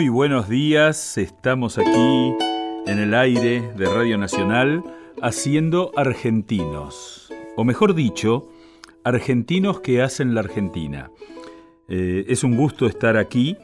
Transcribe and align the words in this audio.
Muy 0.00 0.08
buenos 0.08 0.48
días, 0.48 1.18
estamos 1.18 1.76
aquí 1.76 2.34
en 2.86 2.98
el 2.98 3.12
aire 3.12 3.60
de 3.76 3.84
Radio 3.84 4.16
Nacional 4.16 4.82
haciendo 5.20 5.92
argentinos, 5.94 7.30
o 7.54 7.64
mejor 7.64 7.92
dicho, 7.92 8.48
argentinos 9.04 9.80
que 9.80 10.00
hacen 10.00 10.34
la 10.34 10.40
Argentina. 10.40 11.10
Eh, 11.86 12.24
es 12.28 12.44
un 12.44 12.56
gusto 12.56 12.86
estar 12.86 13.18
aquí 13.18 13.58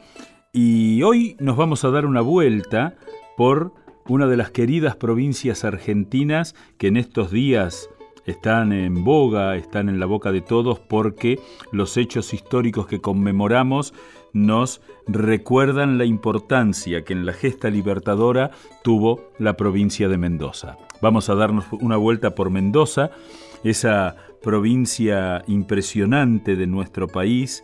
y 0.53 1.01
hoy 1.01 1.35
nos 1.39 1.57
vamos 1.57 1.83
a 1.83 1.89
dar 1.89 2.05
una 2.05 2.21
vuelta 2.21 2.97
por 3.35 3.73
una 4.07 4.27
de 4.27 4.37
las 4.37 4.51
queridas 4.51 4.95
provincias 4.95 5.65
argentinas 5.65 6.53
que 6.77 6.85
en 6.85 6.97
estos 6.97 7.31
días 7.31 7.89
están 8.27 8.73
en 8.73 9.03
boga, 9.03 9.55
están 9.55 9.89
en 9.89 9.99
la 9.99 10.05
boca 10.05 10.31
de 10.31 10.41
todos 10.41 10.79
porque 10.79 11.39
los 11.71 11.97
hechos 11.97 12.31
históricos 12.31 12.85
que 12.85 13.01
conmemoramos 13.01 13.95
nos 14.45 14.81
recuerdan 15.07 15.97
la 15.97 16.05
importancia 16.05 17.03
que 17.03 17.13
en 17.13 17.25
la 17.25 17.33
gesta 17.33 17.69
libertadora 17.69 18.51
tuvo 18.83 19.31
la 19.39 19.57
provincia 19.57 20.07
de 20.07 20.17
Mendoza. 20.17 20.77
Vamos 21.01 21.29
a 21.29 21.35
darnos 21.35 21.65
una 21.71 21.97
vuelta 21.97 22.35
por 22.35 22.49
Mendoza, 22.49 23.11
esa 23.63 24.15
provincia 24.41 25.43
impresionante 25.47 26.55
de 26.55 26.67
nuestro 26.67 27.07
país, 27.07 27.63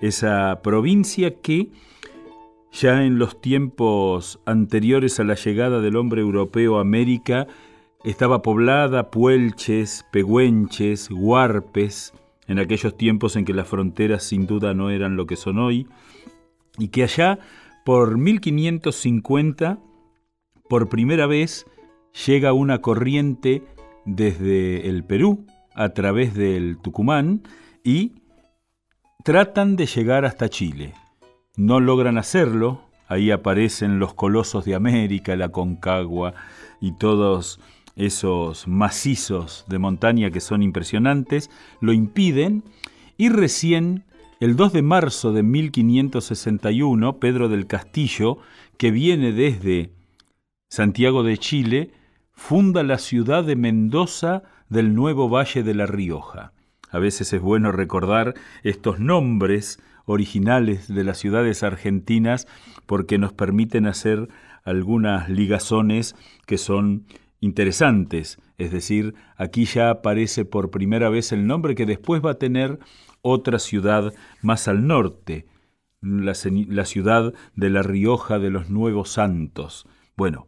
esa 0.00 0.60
provincia 0.62 1.40
que 1.40 1.70
ya 2.72 3.04
en 3.04 3.18
los 3.18 3.40
tiempos 3.40 4.40
anteriores 4.44 5.18
a 5.18 5.24
la 5.24 5.34
llegada 5.34 5.80
del 5.80 5.96
hombre 5.96 6.20
europeo 6.20 6.78
a 6.78 6.82
América 6.82 7.48
estaba 8.04 8.42
poblada 8.42 9.10
puelches, 9.10 10.06
pegüenches, 10.12 11.10
huarpes, 11.10 12.12
en 12.50 12.58
aquellos 12.58 12.96
tiempos 12.96 13.36
en 13.36 13.44
que 13.44 13.54
las 13.54 13.68
fronteras 13.68 14.24
sin 14.24 14.46
duda 14.46 14.74
no 14.74 14.90
eran 14.90 15.16
lo 15.16 15.26
que 15.26 15.36
son 15.36 15.58
hoy, 15.58 15.86
y 16.80 16.88
que 16.88 17.04
allá 17.04 17.38
por 17.84 18.18
1550 18.18 19.78
por 20.68 20.88
primera 20.88 21.26
vez 21.26 21.66
llega 22.26 22.52
una 22.52 22.80
corriente 22.80 23.62
desde 24.04 24.88
el 24.88 25.04
Perú 25.04 25.46
a 25.74 25.90
través 25.90 26.34
del 26.34 26.78
Tucumán 26.78 27.42
y 27.84 28.12
tratan 29.24 29.76
de 29.76 29.86
llegar 29.86 30.24
hasta 30.24 30.48
Chile. 30.48 30.94
No 31.56 31.80
logran 31.80 32.18
hacerlo, 32.18 32.80
ahí 33.08 33.30
aparecen 33.30 33.98
los 33.98 34.14
colosos 34.14 34.64
de 34.64 34.74
América, 34.74 35.36
la 35.36 35.50
Concagua 35.50 36.34
y 36.80 36.92
todos 36.92 37.60
esos 37.96 38.66
macizos 38.66 39.64
de 39.68 39.78
montaña 39.78 40.30
que 40.30 40.40
son 40.40 40.62
impresionantes, 40.62 41.50
lo 41.80 41.92
impiden 41.92 42.64
y 43.18 43.28
recién 43.28 44.04
el 44.40 44.56
2 44.56 44.72
de 44.72 44.80
marzo 44.80 45.34
de 45.34 45.42
1561, 45.42 47.18
Pedro 47.18 47.50
del 47.50 47.66
Castillo, 47.66 48.38
que 48.78 48.90
viene 48.90 49.32
desde 49.32 49.92
Santiago 50.70 51.22
de 51.22 51.36
Chile, 51.36 51.90
funda 52.32 52.82
la 52.82 52.96
ciudad 52.96 53.44
de 53.44 53.54
Mendoza 53.54 54.42
del 54.70 54.94
nuevo 54.94 55.28
Valle 55.28 55.62
de 55.62 55.74
la 55.74 55.84
Rioja. 55.84 56.54
A 56.90 56.98
veces 56.98 57.34
es 57.34 57.42
bueno 57.42 57.70
recordar 57.70 58.32
estos 58.62 58.98
nombres 58.98 59.78
originales 60.06 60.88
de 60.88 61.04
las 61.04 61.18
ciudades 61.18 61.62
argentinas 61.62 62.46
porque 62.86 63.18
nos 63.18 63.34
permiten 63.34 63.86
hacer 63.86 64.30
algunas 64.64 65.28
ligazones 65.28 66.16
que 66.46 66.56
son 66.56 67.04
interesantes, 67.40 68.38
es 68.56 68.72
decir, 68.72 69.14
aquí 69.36 69.66
ya 69.66 69.90
aparece 69.90 70.46
por 70.46 70.70
primera 70.70 71.10
vez 71.10 71.30
el 71.32 71.46
nombre 71.46 71.74
que 71.74 71.86
después 71.86 72.22
va 72.24 72.32
a 72.32 72.38
tener 72.38 72.78
otra 73.22 73.58
ciudad 73.58 74.12
más 74.42 74.68
al 74.68 74.86
norte, 74.86 75.46
la, 76.00 76.34
ciudad 76.34 77.34
de 77.54 77.70
La 77.70 77.82
Rioja 77.82 78.38
de 78.38 78.50
los 78.50 78.70
Nuevos 78.70 79.10
Santos. 79.10 79.86
Bueno, 80.16 80.46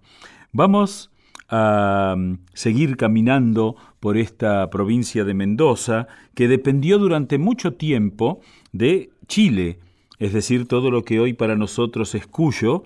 vamos 0.53 1.11
a 1.49 2.15
mm, 2.17 2.39
seguir 2.55 2.97
caminando 2.97 3.77
por 4.01 4.17
esta 4.17 4.71
provincia 4.71 5.25
de 5.25 5.35
Mendoza, 5.35 6.07
que 6.35 6.49
dependió 6.49 6.99
durante 6.99 7.39
mucho 7.39 7.75
tiempo 7.75 8.41
de 8.73 9.11
Chile, 9.29 9.79
es 10.19 10.33
decir, 10.33 10.67
todo 10.67 10.91
lo 10.91 11.05
que 11.05 11.21
hoy 11.21 11.35
para 11.35 11.57
nosotros 11.57 12.15
es 12.15 12.27
Cuyo, 12.27 12.85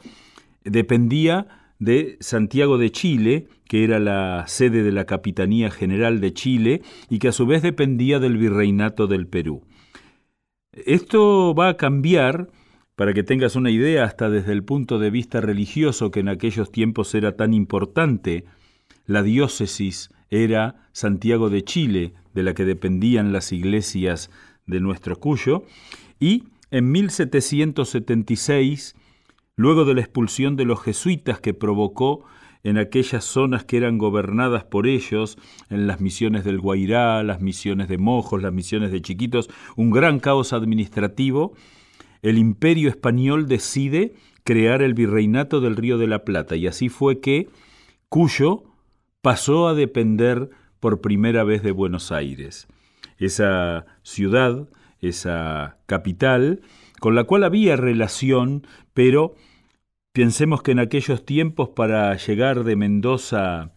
dependía 0.65 1.47
de 1.79 2.17
Santiago 2.21 2.79
de 2.79 2.91
Chile, 2.91 3.49
que 3.69 3.85
era 3.85 3.99
la 3.99 4.45
sede 4.47 4.83
de 4.83 4.93
la 4.93 5.05
Capitanía 5.05 5.71
General 5.71 6.21
de 6.21 6.33
Chile 6.33 6.83
y 7.09 7.19
que 7.19 7.29
a 7.29 7.33
su 7.33 7.47
vez 7.47 7.63
dependía 7.63 8.19
del 8.19 8.37
Virreinato 8.37 9.07
del 9.07 9.27
Perú. 9.27 9.63
Esto 10.85 11.55
va 11.55 11.71
a 11.71 11.77
cambiar, 11.77 12.51
para 12.97 13.15
que 13.15 13.23
tengas 13.23 13.57
una 13.57 13.71
idea, 13.71 14.05
hasta 14.05 14.29
desde 14.29 14.53
el 14.53 14.63
punto 14.63 14.99
de 14.99 15.09
vista 15.11 15.41
religioso 15.41 16.11
que 16.11 16.21
en 16.21 16.29
aquellos 16.29 16.71
tiempos 16.71 17.15
era 17.15 17.35
tan 17.37 17.55
importante. 17.55 18.45
La 19.07 19.23
diócesis 19.23 20.11
era 20.31 20.87
Santiago 20.93 21.49
de 21.49 21.65
Chile, 21.65 22.13
de 22.35 22.43
la 22.43 22.53
que 22.53 22.67
dependían 22.67 23.33
las 23.33 23.53
iglesias 23.53 24.31
de 24.67 24.81
nuestro 24.81 25.19
Cuyo, 25.19 25.65
y 26.21 26.45
en 26.71 26.93
1776 26.93 28.97
luego 29.57 29.87
de 29.87 29.95
la 29.95 30.03
expulsión 30.03 30.57
de 30.57 30.67
los 30.67 30.83
jesuitas 30.83 31.41
que 31.41 31.55
provocó 31.55 32.27
en 32.67 32.79
aquellas 32.79 33.25
zonas 33.25 33.65
que 33.65 33.77
eran 33.77 33.97
gobernadas 33.97 34.65
por 34.65 34.89
ellos, 34.89 35.39
en 35.71 35.87
las 35.87 36.01
misiones 36.01 36.43
del 36.43 36.59
Guairá, 36.59 37.23
las 37.23 37.41
misiones 37.41 37.87
de 37.87 37.97
Mojos, 37.97 38.43
las 38.43 38.53
misiones 38.53 38.91
de 38.91 39.01
Chiquitos, 39.01 39.49
un 39.77 39.93
gran 39.93 40.19
caos 40.19 40.53
administrativo, 40.53 41.55
el 42.23 42.39
imperio 42.39 42.89
español 42.89 43.47
decide 43.47 44.15
crear 44.43 44.83
el 44.83 44.95
virreinato 44.95 45.61
del 45.61 45.77
Río 45.77 45.97
de 45.97 46.09
la 46.09 46.25
Plata 46.25 46.57
y 46.57 46.67
así 46.67 46.89
fue 46.89 47.21
que 47.21 47.49
Cuyo 48.09 48.65
pasó 49.23 49.69
a 49.69 49.75
depender 49.75 50.51
por 50.81 51.01
primera 51.01 51.45
vez 51.45 51.63
de 51.63 51.71
Buenos 51.71 52.11
Aires. 52.11 52.67
Esa 53.19 53.87
ciudad, 54.03 54.69
esa 54.99 55.79
capital, 55.87 56.63
con 56.99 57.15
la 57.15 57.23
cual 57.23 57.45
había 57.45 57.77
relación, 57.77 58.67
pero 58.93 59.37
pensemos 60.17 60.63
que 60.63 60.71
en 60.71 60.79
aquellos 60.79 61.27
tiempos 61.27 61.69
para 61.69 62.17
llegar 62.17 62.65
de 62.65 62.75
Mendoza 62.75 63.73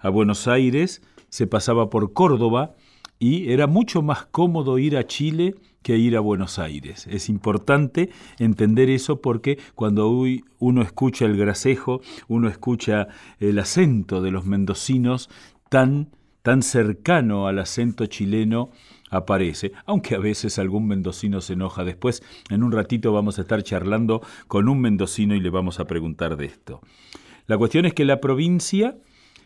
a 0.00 0.08
Buenos 0.08 0.48
Aires 0.48 1.00
se 1.28 1.46
pasaba 1.46 1.90
por 1.90 2.12
Córdoba 2.12 2.74
y 3.20 3.52
era 3.52 3.68
mucho 3.68 4.02
más 4.02 4.26
cómodo 4.26 4.78
ir 4.78 4.96
a 4.96 5.06
Chile 5.06 5.54
que 5.82 5.96
ir 5.96 6.16
a 6.16 6.20
Buenos 6.20 6.58
Aires. 6.58 7.06
Es 7.06 7.28
importante 7.28 8.10
entender 8.40 8.90
eso 8.90 9.20
porque 9.20 9.60
cuando 9.76 10.10
uno 10.58 10.82
escucha 10.82 11.24
el 11.24 11.36
gracejo, 11.36 12.00
uno 12.26 12.48
escucha 12.48 13.06
el 13.38 13.56
acento 13.60 14.22
de 14.22 14.32
los 14.32 14.44
mendocinos 14.44 15.30
tan, 15.68 16.08
tan 16.42 16.62
cercano 16.62 17.46
al 17.46 17.60
acento 17.60 18.06
chileno, 18.06 18.70
aparece, 19.16 19.72
aunque 19.84 20.14
a 20.14 20.18
veces 20.18 20.58
algún 20.58 20.86
mendocino 20.86 21.40
se 21.40 21.54
enoja. 21.54 21.84
Después, 21.84 22.22
en 22.50 22.62
un 22.62 22.72
ratito, 22.72 23.12
vamos 23.12 23.38
a 23.38 23.42
estar 23.42 23.62
charlando 23.62 24.22
con 24.48 24.68
un 24.68 24.80
mendocino 24.80 25.34
y 25.34 25.40
le 25.40 25.50
vamos 25.50 25.80
a 25.80 25.86
preguntar 25.86 26.36
de 26.36 26.46
esto. 26.46 26.80
La 27.46 27.58
cuestión 27.58 27.86
es 27.86 27.94
que 27.94 28.04
la 28.04 28.20
provincia 28.20 28.96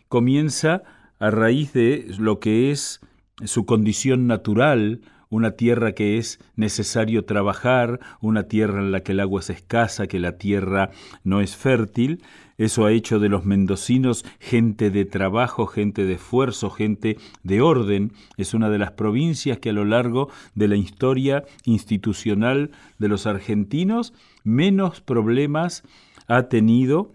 comienza 0.07 0.83
a 1.19 1.29
raíz 1.29 1.73
de 1.73 2.07
lo 2.17 2.39
que 2.39 2.71
es 2.71 2.99
su 3.45 3.65
condición 3.65 4.27
natural, 4.27 5.01
una 5.29 5.51
tierra 5.51 5.93
que 5.93 6.17
es 6.17 6.39
necesario 6.55 7.25
trabajar, 7.25 7.99
una 8.19 8.43
tierra 8.43 8.79
en 8.79 8.91
la 8.91 8.99
que 9.01 9.13
el 9.13 9.21
agua 9.21 9.39
es 9.39 9.49
escasa, 9.49 10.07
que 10.07 10.19
la 10.19 10.37
tierra 10.37 10.89
no 11.23 11.41
es 11.41 11.55
fértil, 11.55 12.21
eso 12.63 12.85
ha 12.85 12.91
hecho 12.91 13.19
de 13.19 13.27
los 13.27 13.43
mendocinos 13.43 14.23
gente 14.39 14.91
de 14.91 15.05
trabajo, 15.05 15.65
gente 15.65 16.05
de 16.05 16.13
esfuerzo, 16.13 16.69
gente 16.69 17.17
de 17.41 17.61
orden. 17.61 18.13
Es 18.37 18.53
una 18.53 18.69
de 18.69 18.77
las 18.77 18.91
provincias 18.91 19.57
que 19.57 19.69
a 19.69 19.73
lo 19.73 19.83
largo 19.83 20.29
de 20.53 20.67
la 20.67 20.75
historia 20.75 21.43
institucional 21.65 22.69
de 22.99 23.07
los 23.07 23.25
argentinos 23.25 24.13
menos 24.43 25.01
problemas 25.01 25.83
ha 26.27 26.43
tenido 26.49 27.13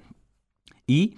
y 0.87 1.15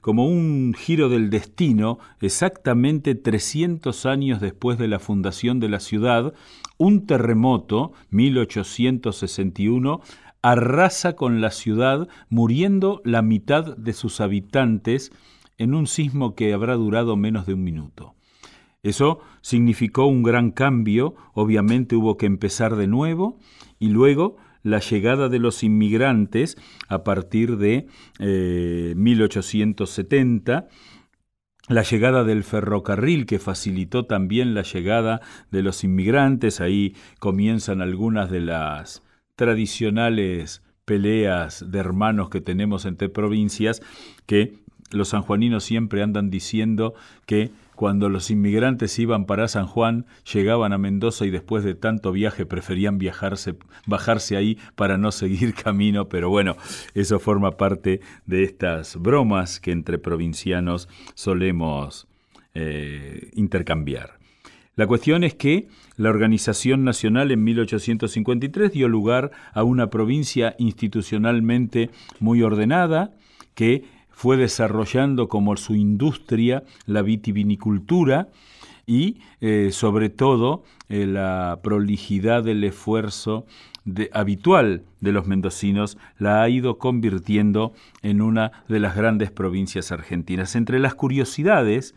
como 0.00 0.28
un 0.28 0.72
giro 0.78 1.08
del 1.08 1.28
destino, 1.28 1.98
exactamente 2.20 3.16
300 3.16 4.06
años 4.06 4.40
después 4.40 4.78
de 4.78 4.86
la 4.86 5.00
fundación 5.00 5.58
de 5.58 5.68
la 5.68 5.80
ciudad, 5.80 6.34
un 6.78 7.04
terremoto, 7.04 7.92
1861, 8.10 10.02
arrasa 10.46 11.16
con 11.16 11.40
la 11.40 11.50
ciudad, 11.50 12.06
muriendo 12.28 13.02
la 13.04 13.20
mitad 13.20 13.76
de 13.76 13.92
sus 13.92 14.20
habitantes 14.20 15.10
en 15.58 15.74
un 15.74 15.88
sismo 15.88 16.36
que 16.36 16.52
habrá 16.52 16.74
durado 16.74 17.16
menos 17.16 17.46
de 17.46 17.54
un 17.54 17.64
minuto. 17.64 18.14
Eso 18.84 19.18
significó 19.40 20.06
un 20.06 20.22
gran 20.22 20.52
cambio, 20.52 21.16
obviamente 21.34 21.96
hubo 21.96 22.16
que 22.16 22.26
empezar 22.26 22.76
de 22.76 22.86
nuevo 22.86 23.40
y 23.80 23.88
luego 23.88 24.36
la 24.62 24.78
llegada 24.78 25.28
de 25.28 25.40
los 25.40 25.64
inmigrantes 25.64 26.56
a 26.88 27.02
partir 27.02 27.56
de 27.56 27.88
1870, 28.20 30.58
eh, 30.58 30.62
la 31.68 31.82
llegada 31.82 32.22
del 32.22 32.44
ferrocarril 32.44 33.26
que 33.26 33.40
facilitó 33.40 34.06
también 34.06 34.54
la 34.54 34.62
llegada 34.62 35.20
de 35.50 35.62
los 35.62 35.82
inmigrantes, 35.82 36.60
ahí 36.60 36.94
comienzan 37.18 37.82
algunas 37.82 38.30
de 38.30 38.42
las 38.42 39.02
tradicionales 39.36 40.62
peleas 40.84 41.70
de 41.70 41.78
hermanos 41.78 42.30
que 42.30 42.40
tenemos 42.40 42.84
entre 42.86 43.08
provincias, 43.08 43.82
que 44.26 44.54
los 44.90 45.08
sanjuaninos 45.08 45.64
siempre 45.64 46.02
andan 46.02 46.30
diciendo 46.30 46.94
que 47.26 47.50
cuando 47.74 48.08
los 48.08 48.30
inmigrantes 48.30 48.98
iban 48.98 49.26
para 49.26 49.48
San 49.48 49.66
Juan, 49.66 50.06
llegaban 50.32 50.72
a 50.72 50.78
Mendoza 50.78 51.26
y 51.26 51.30
después 51.30 51.64
de 51.64 51.74
tanto 51.74 52.12
viaje 52.12 52.46
preferían 52.46 52.98
viajarse, 52.98 53.56
bajarse 53.86 54.36
ahí 54.36 54.58
para 54.76 54.96
no 54.96 55.12
seguir 55.12 55.54
camino, 55.62 56.08
pero 56.08 56.30
bueno, 56.30 56.56
eso 56.94 57.18
forma 57.18 57.52
parte 57.52 58.00
de 58.24 58.44
estas 58.44 58.96
bromas 58.96 59.60
que 59.60 59.72
entre 59.72 59.98
provincianos 59.98 60.88
solemos 61.14 62.08
eh, 62.54 63.30
intercambiar. 63.34 64.18
La 64.76 64.86
cuestión 64.86 65.24
es 65.24 65.34
que 65.34 65.68
la 65.96 66.10
organización 66.10 66.84
nacional 66.84 67.30
en 67.30 67.44
1853 67.44 68.72
dio 68.72 68.88
lugar 68.88 69.30
a 69.52 69.62
una 69.62 69.88
provincia 69.88 70.54
institucionalmente 70.58 71.90
muy 72.20 72.42
ordenada 72.42 73.12
que 73.54 73.84
fue 74.10 74.36
desarrollando 74.36 75.28
como 75.28 75.56
su 75.56 75.74
industria 75.74 76.64
la 76.86 77.02
vitivinicultura 77.02 78.28
y 78.86 79.18
eh, 79.40 79.70
sobre 79.72 80.08
todo 80.10 80.62
eh, 80.88 81.06
la 81.06 81.60
prolijidad 81.62 82.44
del 82.44 82.62
esfuerzo 82.64 83.46
habitual 84.12 84.82
de 85.00 85.12
los 85.12 85.26
mendocinos 85.26 85.96
la 86.18 86.42
ha 86.42 86.48
ido 86.48 86.78
convirtiendo 86.78 87.72
en 88.02 88.20
una 88.20 88.64
de 88.68 88.80
las 88.80 88.96
grandes 88.96 89.30
provincias 89.30 89.92
argentinas. 89.92 90.56
Entre 90.56 90.78
las 90.78 90.94
curiosidades, 90.94 91.94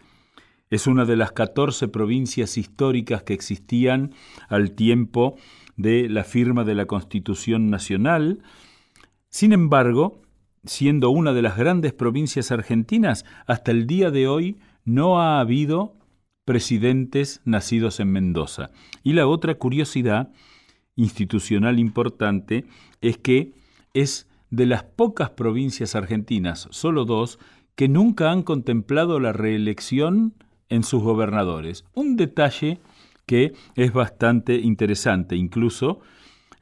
es 0.70 0.88
una 0.88 1.06
de 1.06 1.16
las 1.16 1.32
14 1.32 1.88
provincias 1.88 2.58
históricas 2.58 3.24
que 3.24 3.34
existían 3.34 4.14
al 4.48 4.72
tiempo 4.72 5.36
de 5.78 6.10
la 6.10 6.24
firma 6.24 6.64
de 6.64 6.76
la 6.76 6.86
Constitución 6.86 7.70
Nacional. 7.70 8.44
Sin 9.30 9.54
embargo, 9.54 10.22
siendo 10.66 11.10
una 11.10 11.34
de 11.34 11.42
las 11.42 11.58
grandes 11.58 11.94
provincias 11.94 12.52
argentinas, 12.52 13.26
hasta 13.48 13.72
el 13.72 13.88
día 13.88 14.12
de 14.12 14.28
hoy 14.28 14.58
no 14.86 15.22
ha 15.22 15.40
habido 15.40 15.96
presidentes 16.46 17.42
nacidos 17.46 18.00
en 18.00 18.12
Mendoza. 18.12 18.72
Y 19.04 19.14
la 19.14 19.28
otra 19.28 19.56
curiosidad 19.56 20.32
institucional 20.96 21.80
importante 21.80 22.66
es 23.02 23.18
que 23.18 23.54
es 23.94 24.28
de 24.50 24.66
las 24.66 24.84
pocas 24.84 25.30
provincias 25.30 25.96
argentinas, 25.96 26.68
solo 26.72 27.06
dos, 27.06 27.40
que 27.76 27.88
nunca 27.88 28.32
han 28.32 28.44
contemplado 28.44 29.20
la 29.20 29.32
reelección 29.32 30.34
en 30.70 30.84
sus 30.84 31.04
gobernadores. 31.04 31.86
Un 31.94 32.16
detalle 32.16 32.80
que 33.26 33.54
es 33.76 33.94
bastante 33.94 34.56
interesante. 34.56 35.36
Incluso 35.36 36.00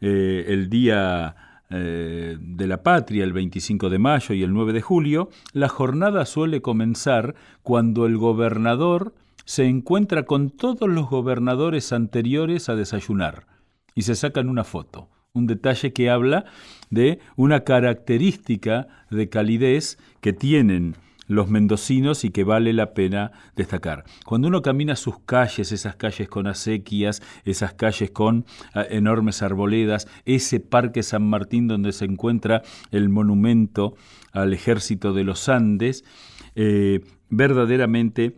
eh, 0.01 0.45
el 0.47 0.69
día 0.69 1.35
eh, 1.69 2.37
de 2.39 2.67
la 2.67 2.83
patria, 2.83 3.23
el 3.23 3.33
25 3.33 3.89
de 3.89 3.99
mayo 3.99 4.35
y 4.35 4.43
el 4.43 4.53
9 4.53 4.73
de 4.73 4.81
julio, 4.81 5.29
la 5.53 5.69
jornada 5.69 6.25
suele 6.25 6.61
comenzar 6.61 7.35
cuando 7.63 8.05
el 8.05 8.17
gobernador 8.17 9.13
se 9.45 9.65
encuentra 9.65 10.23
con 10.23 10.49
todos 10.49 10.89
los 10.89 11.09
gobernadores 11.09 11.93
anteriores 11.93 12.67
a 12.67 12.75
desayunar 12.75 13.47
y 13.95 14.01
se 14.01 14.15
sacan 14.15 14.49
una 14.49 14.63
foto. 14.63 15.09
Un 15.33 15.47
detalle 15.47 15.93
que 15.93 16.09
habla 16.09 16.45
de 16.89 17.19
una 17.35 17.61
característica 17.61 18.87
de 19.09 19.29
calidez 19.29 19.97
que 20.19 20.33
tienen 20.33 20.95
los 21.27 21.49
mendocinos 21.49 22.23
y 22.23 22.31
que 22.31 22.43
vale 22.43 22.73
la 22.73 22.93
pena 22.93 23.31
destacar. 23.55 24.05
Cuando 24.25 24.47
uno 24.47 24.61
camina 24.61 24.95
sus 24.95 25.19
calles, 25.19 25.71
esas 25.71 25.95
calles 25.95 26.29
con 26.29 26.47
acequias, 26.47 27.21
esas 27.45 27.73
calles 27.73 28.11
con 28.11 28.45
ah, 28.73 28.85
enormes 28.89 29.41
arboledas, 29.41 30.07
ese 30.25 30.59
parque 30.59 31.03
San 31.03 31.29
Martín 31.29 31.67
donde 31.67 31.91
se 31.91 32.05
encuentra 32.05 32.63
el 32.91 33.09
monumento 33.09 33.95
al 34.31 34.53
ejército 34.53 35.13
de 35.13 35.23
los 35.23 35.49
Andes, 35.49 36.03
eh, 36.55 37.01
verdaderamente 37.29 38.37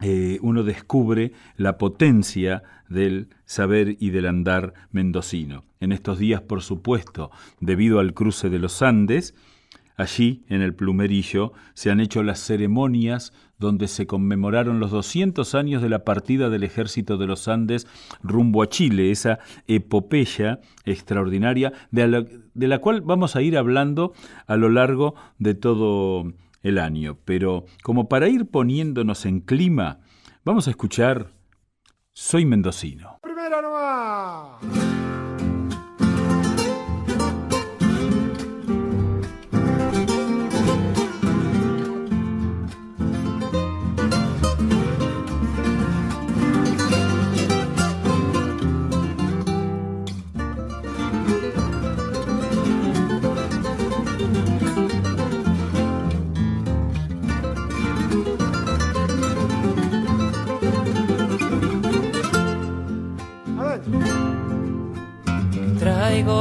eh, 0.00 0.38
uno 0.42 0.62
descubre 0.62 1.32
la 1.56 1.78
potencia 1.78 2.62
del 2.88 3.28
saber 3.46 3.96
y 3.98 4.10
del 4.10 4.26
andar 4.26 4.74
mendocino. 4.90 5.64
En 5.80 5.92
estos 5.92 6.18
días, 6.18 6.42
por 6.42 6.62
supuesto, 6.62 7.30
debido 7.60 7.98
al 7.98 8.12
cruce 8.12 8.50
de 8.50 8.58
los 8.58 8.82
Andes, 8.82 9.34
Allí, 9.96 10.44
en 10.48 10.60
el 10.60 10.74
plumerillo, 10.74 11.52
se 11.72 11.90
han 11.90 12.00
hecho 12.00 12.22
las 12.22 12.40
ceremonias 12.40 13.32
donde 13.58 13.88
se 13.88 14.06
conmemoraron 14.06 14.78
los 14.78 14.90
200 14.90 15.54
años 15.54 15.80
de 15.80 15.88
la 15.88 16.04
partida 16.04 16.50
del 16.50 16.64
ejército 16.64 17.16
de 17.16 17.26
los 17.26 17.48
Andes 17.48 17.86
rumbo 18.22 18.62
a 18.62 18.68
Chile, 18.68 19.10
esa 19.10 19.38
epopeya 19.66 20.60
extraordinaria 20.84 21.72
de 21.90 22.68
la, 22.68 22.78
cual 22.78 23.00
vamos 23.00 23.36
a 23.36 23.42
ir 23.42 23.56
hablando 23.56 24.12
a 24.46 24.56
lo 24.56 24.68
largo 24.68 25.14
de 25.38 25.54
todo 25.54 26.30
el 26.62 26.78
año. 26.78 27.16
Pero 27.24 27.64
como 27.82 28.08
para 28.08 28.28
ir 28.28 28.46
poniéndonos 28.46 29.24
en 29.24 29.40
clima, 29.40 30.00
vamos 30.44 30.66
a 30.66 30.70
escuchar 30.70 31.28
Soy 32.12 32.44
mendocino. 32.46 33.18
Primero 33.22 33.60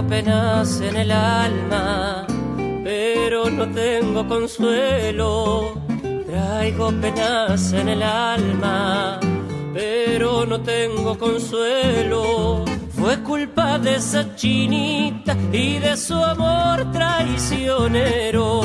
Traigo 0.05 0.23
penas 0.23 0.81
en 0.81 0.97
el 0.97 1.11
alma, 1.11 2.27
pero 2.83 3.49
no 3.49 3.67
tengo 3.71 4.27
consuelo. 4.27 5.81
Traigo 6.27 6.91
penas 7.01 7.73
en 7.73 7.89
el 7.89 8.03
alma, 8.03 9.19
pero 9.73 10.45
no 10.45 10.61
tengo 10.61 11.17
consuelo. 11.17 12.63
Fue 12.91 13.19
culpa 13.23 13.79
de 13.79 13.95
esa 13.95 14.35
chinita 14.35 15.35
y 15.51 15.79
de 15.79 15.97
su 15.97 16.13
amor 16.13 16.91
traicionero. 16.91 18.61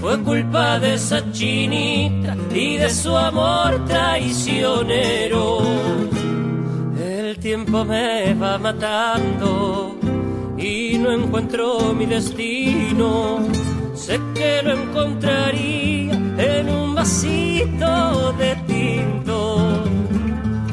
Fue 0.00 0.18
culpa 0.22 0.78
de 0.78 0.94
esa 0.94 1.30
chinita 1.30 2.34
y 2.54 2.78
de 2.78 2.88
su 2.88 3.14
amor 3.14 3.84
traicionero 3.84 5.62
tiempo 7.42 7.84
me 7.84 8.34
va 8.34 8.56
matando 8.56 9.81
y 10.62 10.98
no 10.98 11.12
encuentro 11.12 11.92
mi 11.92 12.06
destino. 12.06 13.40
Sé 13.94 14.18
que 14.34 14.62
lo 14.62 14.72
encontraría 14.72 16.14
en 16.38 16.68
un 16.68 16.94
vasito 16.94 18.32
de 18.38 18.56
tinto. 18.66 19.84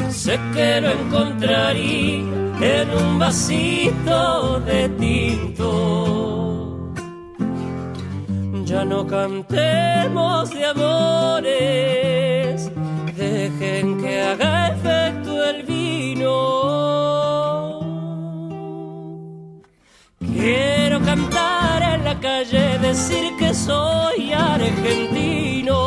Sé 0.09 0.39
que 0.53 0.79
lo 0.81 0.91
encontraría 0.91 2.23
en 2.61 2.89
un 2.91 3.19
vasito 3.19 4.59
de 4.61 4.89
tinto. 4.89 6.93
Ya 8.65 8.85
no 8.85 9.05
cantemos 9.07 10.51
de 10.51 10.65
amores, 10.65 12.71
dejen 13.17 13.99
que 13.99 14.21
haga 14.21 14.67
efecto 14.67 15.43
el 15.43 15.63
Quiero 20.39 21.01
cantar 21.01 21.83
en 21.95 22.05
la 22.05 22.17
calle, 22.17 22.79
decir 22.79 23.35
que 23.37 23.53
soy 23.53 24.31
argentino. 24.31 25.77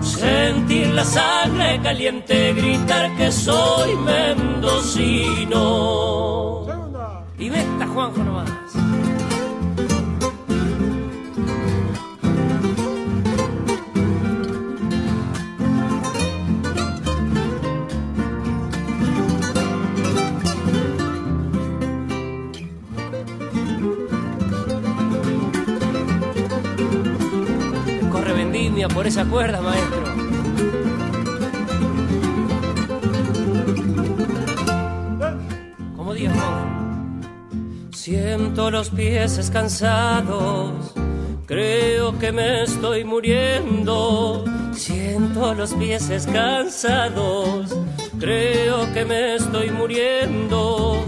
Sentir 0.00 0.86
la 0.94 1.04
sangre 1.04 1.80
caliente, 1.82 2.52
gritar 2.52 3.16
que 3.16 3.32
soy 3.32 3.96
mendocino. 3.96 5.56
Y 7.38 7.50
vete, 7.50 7.86
Juanjo 7.92 8.22
nomás. 8.22 8.50
Por 28.86 29.06
esa 29.06 29.24
cuerda, 29.24 29.60
maestro. 29.60 30.04
Como 35.96 36.14
digas, 36.14 36.36
Siento 38.08 38.70
los 38.70 38.88
pies 38.88 39.50
cansados, 39.52 40.94
creo 41.46 42.18
que 42.18 42.32
me 42.32 42.62
estoy 42.62 43.04
muriendo. 43.04 44.44
Siento 44.72 45.52
los 45.52 45.74
pies 45.74 46.26
cansados, 46.32 47.76
creo 48.18 48.90
que 48.94 49.04
me 49.04 49.34
estoy 49.34 49.70
muriendo. 49.70 51.04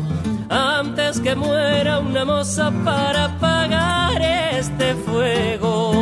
Antes 0.50 1.20
que 1.20 1.34
muera 1.34 2.00
una 2.00 2.26
moza 2.26 2.70
para 2.84 3.26
apagar 3.26 4.20
este 4.20 4.94
fuego. 4.94 5.99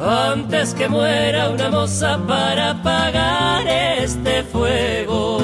Antes 0.00 0.74
que 0.74 0.88
muera 0.88 1.50
una 1.50 1.70
moza 1.70 2.18
para 2.26 2.70
apagar 2.70 3.66
este 3.66 4.44
fuego. 4.44 5.38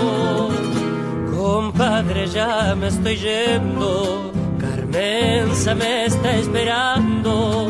Compadre, 1.37 2.29
ya 2.29 2.75
me 2.77 2.87
estoy 2.87 3.17
yendo. 3.17 4.33
Carmenza 4.61 5.75
me 5.75 6.07
está 6.07 6.37
esperando. 6.37 7.69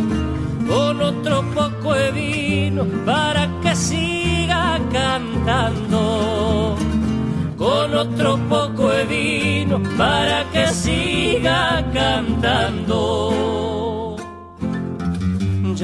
Con 0.68 1.00
otro 1.00 1.42
poco 1.54 1.94
de 1.94 2.10
vino 2.10 2.84
para 3.06 3.48
que 3.62 3.74
siga 3.74 4.78
cantando. 4.92 6.76
Con 7.56 7.94
otro 7.94 8.36
poco 8.48 8.90
de 8.90 9.04
vino 9.04 9.82
para 9.96 10.44
que 10.52 10.66
siga 10.68 11.82
cantando. 11.94 13.73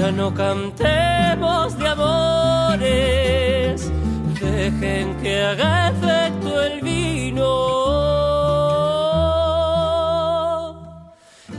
Ya 0.01 0.11
no 0.11 0.33
cantemos 0.33 1.79
de 1.79 1.89
amores, 1.89 3.93
dejen 4.41 5.15
que 5.21 5.43
haga 5.43 5.91
efecto 5.91 6.63
el 6.63 6.81
vino. 6.81 7.45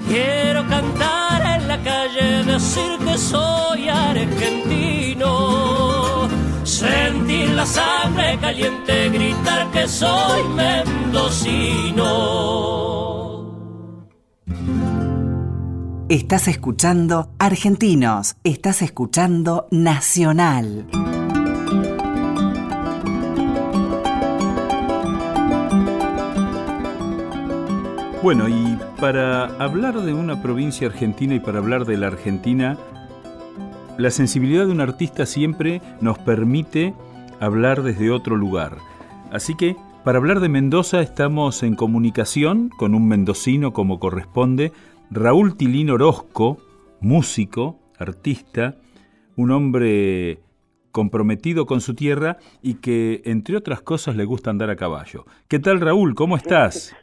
Quiero 0.08 0.68
cantar 0.68 1.56
en 1.56 1.68
la 1.68 1.78
calle, 1.84 2.44
decir 2.44 2.98
que 3.06 3.16
soy 3.16 3.90
argentino. 3.90 5.30
Sentir 6.64 7.52
la 7.52 7.68
sangre 7.68 8.40
caliente, 8.42 9.10
gritar 9.10 9.70
que 9.70 9.88
soy 9.88 10.42
mendocino. 10.56 12.02
Estás 16.12 16.50
escuchando 16.50 17.30
Argentinos, 17.40 18.36
estás 18.44 18.82
escuchando 18.82 19.70
Nacional. 19.72 20.86
Bueno, 28.22 28.50
y 28.50 28.78
para 29.00 29.46
hablar 29.64 30.02
de 30.02 30.14
una 30.14 30.42
provincia 30.42 30.88
argentina 30.88 31.36
y 31.36 31.40
para 31.40 31.60
hablar 31.60 31.86
de 31.86 31.96
la 31.96 32.08
Argentina, 32.08 32.78
la 33.98 34.12
sensibilidad 34.12 34.66
de 34.66 34.74
un 34.74 34.82
artista 34.82 35.26
siempre 35.26 35.82
nos 36.02 36.20
permite 36.20 36.94
hablar 37.40 37.84
desde 37.84 38.12
otro 38.12 38.36
lugar. 38.36 38.80
Así 39.32 39.56
que, 39.56 39.78
para 40.04 40.18
hablar 40.18 40.42
de 40.42 40.50
Mendoza 40.50 41.00
estamos 41.00 41.64
en 41.64 41.76
comunicación 41.76 42.68
con 42.68 42.96
un 42.96 43.08
mendocino 43.08 43.72
como 43.72 44.00
corresponde, 44.00 44.74
Raúl 45.14 45.58
Tilín 45.58 45.90
Orozco, 45.90 46.58
músico, 47.02 47.78
artista, 48.00 48.76
un 49.36 49.52
hombre 49.52 50.40
comprometido 50.94 51.66
con 51.66 51.82
su 51.82 51.96
tierra 51.96 52.38
y 52.62 52.76
que, 52.76 53.22
entre 53.26 53.58
otras 53.58 53.82
cosas, 53.82 54.16
le 54.16 54.24
gusta 54.24 54.52
andar 54.52 54.70
a 54.70 54.78
caballo. 54.78 55.26
¿Qué 55.50 55.60
tal, 55.60 55.82
Raúl? 55.82 56.16
¿Cómo 56.16 56.38
estás? 56.38 56.96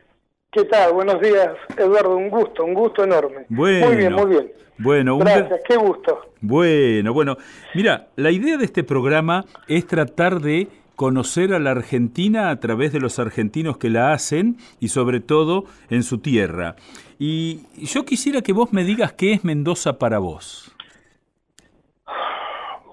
¿Qué 0.51 0.65
tal? 0.65 0.95
Buenos 0.95 1.21
días, 1.21 1.51
Eduardo. 1.77 2.17
Un 2.17 2.31
gusto, 2.31 2.65
un 2.65 2.73
gusto 2.73 3.05
enorme. 3.05 3.45
Bueno, 3.51 3.89
muy 3.89 3.97
bien, 3.97 4.13
muy 4.15 4.27
bien. 4.27 4.53
Bueno, 4.79 5.19
Gracias, 5.19 5.61
qué 5.69 5.77
gusto. 5.77 6.33
Bueno, 6.41 7.13
bueno. 7.13 7.37
Mira, 7.75 8.09
la 8.17 8.31
idea 8.31 8.57
de 8.57 8.65
este 8.65 8.85
programa 8.85 9.45
es 9.67 9.87
tratar 9.87 10.41
de 10.41 10.69
conocer 10.97 11.53
a 11.53 11.59
la 11.59 11.73
Argentina 11.73 12.51
a 12.51 12.59
través 12.59 12.93
de 12.93 13.01
los 13.01 13.19
argentinos 13.19 13.77
que 13.77 13.91
la 13.91 14.13
hacen 14.13 14.57
y 14.81 14.89
sobre 14.89 15.21
todo 15.21 15.67
en 15.91 16.03
su 16.03 16.19
tierra. 16.19 16.75
Y 17.19 17.67
yo 17.75 18.05
quisiera 18.05 18.43
que 18.43 18.53
vos 18.53 18.73
me 18.73 18.85
digas 18.85 19.13
qué 19.13 19.33
es 19.33 19.45
Mendoza 19.45 19.99
para 19.99 20.21
vos. 20.21 20.73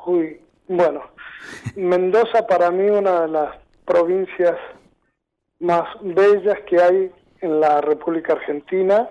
Uy, 0.07 0.41
bueno, 0.67 1.03
Mendoza 1.75 2.47
para 2.47 2.71
mí 2.71 2.89
una 2.89 3.21
de 3.21 3.27
las 3.27 3.55
provincias 3.85 4.57
más 5.59 5.87
bellas 6.01 6.59
que 6.67 6.81
hay 6.81 7.11
en 7.41 7.59
la 7.59 7.81
República 7.81 8.33
Argentina. 8.33 9.09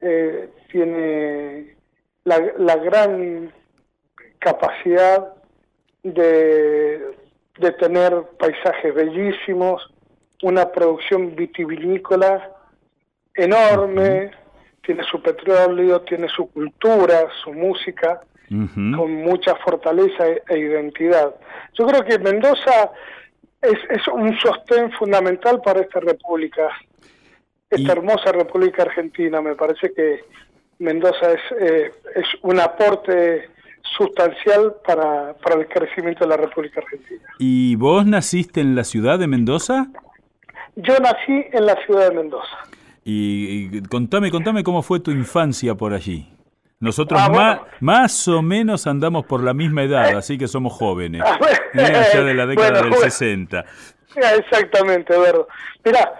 Eh, 0.00 0.48
tiene 0.70 1.76
la, 2.24 2.38
la, 2.56 2.76
gran 2.76 3.52
capacidad 4.38 5.34
de, 6.02 7.16
de, 7.58 7.72
tener 7.72 8.22
paisajes 8.38 8.94
bellísimos, 8.94 9.92
una 10.42 10.72
producción 10.72 11.36
vitivinícola 11.36 12.59
enorme, 13.34 14.30
tiene 14.82 15.04
su 15.04 15.22
petróleo, 15.22 16.00
tiene 16.02 16.28
su 16.28 16.50
cultura, 16.50 17.28
su 17.42 17.52
música, 17.52 18.20
uh 18.50 18.54
-huh. 18.54 18.96
con 18.96 19.12
mucha 19.22 19.54
fortaleza 19.56 20.26
e, 20.26 20.42
e, 20.48 20.58
identidad. 20.58 21.34
Yo 21.74 21.86
creo 21.86 22.04
que 22.04 22.18
Mendoza 22.18 22.90
es, 23.62 23.78
es 23.90 24.08
un 24.08 24.38
sostén 24.38 24.90
fundamental 24.92 25.60
para 25.62 25.80
esta 25.80 26.00
república 26.00 26.68
esta 27.70 27.88
y... 27.88 27.90
hermosa 27.90 28.32
República 28.32 28.82
Argentina. 28.82 29.40
Me 29.40 29.54
parece 29.54 29.92
que 29.92 30.20
Mendoza 30.78 31.32
es, 31.32 31.40
eh, 31.60 31.92
es 32.16 32.26
un 32.42 32.58
aporte 32.58 33.48
sustancial 33.96 34.74
para, 34.86 35.34
para 35.34 35.60
el 35.60 35.68
crecimiento 35.68 36.24
de 36.24 36.30
la 36.30 36.36
República 36.36 36.80
Argentina. 36.80 37.22
¿Y 37.38 37.76
vos 37.76 38.06
naciste 38.06 38.60
en 38.60 38.74
la 38.74 38.84
ciudad 38.84 39.18
de 39.18 39.26
Mendoza? 39.26 39.88
Yo 40.76 40.98
nací 40.98 41.44
en 41.52 41.66
la 41.66 41.76
ciudad 41.84 42.08
de 42.10 42.16
Mendoza. 42.16 42.56
Y, 43.04 43.76
y 43.76 43.82
contame, 43.82 44.30
contame 44.30 44.62
cómo 44.62 44.82
fue 44.82 45.00
tu 45.00 45.10
infancia 45.10 45.74
por 45.74 45.92
allí. 45.92 46.28
Nosotros 46.80 47.20
ah, 47.22 47.28
más, 47.28 47.58
bueno. 47.58 47.76
más 47.80 48.28
o 48.28 48.40
menos 48.40 48.86
andamos 48.86 49.26
por 49.26 49.42
la 49.42 49.52
misma 49.52 49.82
edad, 49.82 50.16
así 50.16 50.38
que 50.38 50.48
somos 50.48 50.72
jóvenes, 50.72 51.22
¿eh? 51.74 51.82
allá 51.82 52.24
de 52.24 52.34
la 52.34 52.46
década 52.46 52.70
bueno, 52.70 52.82
del 52.82 52.90
bueno. 52.90 53.04
60. 53.04 53.64
Exactamente, 54.38 55.14
Eduardo. 55.14 55.46
Mirá, 55.84 56.10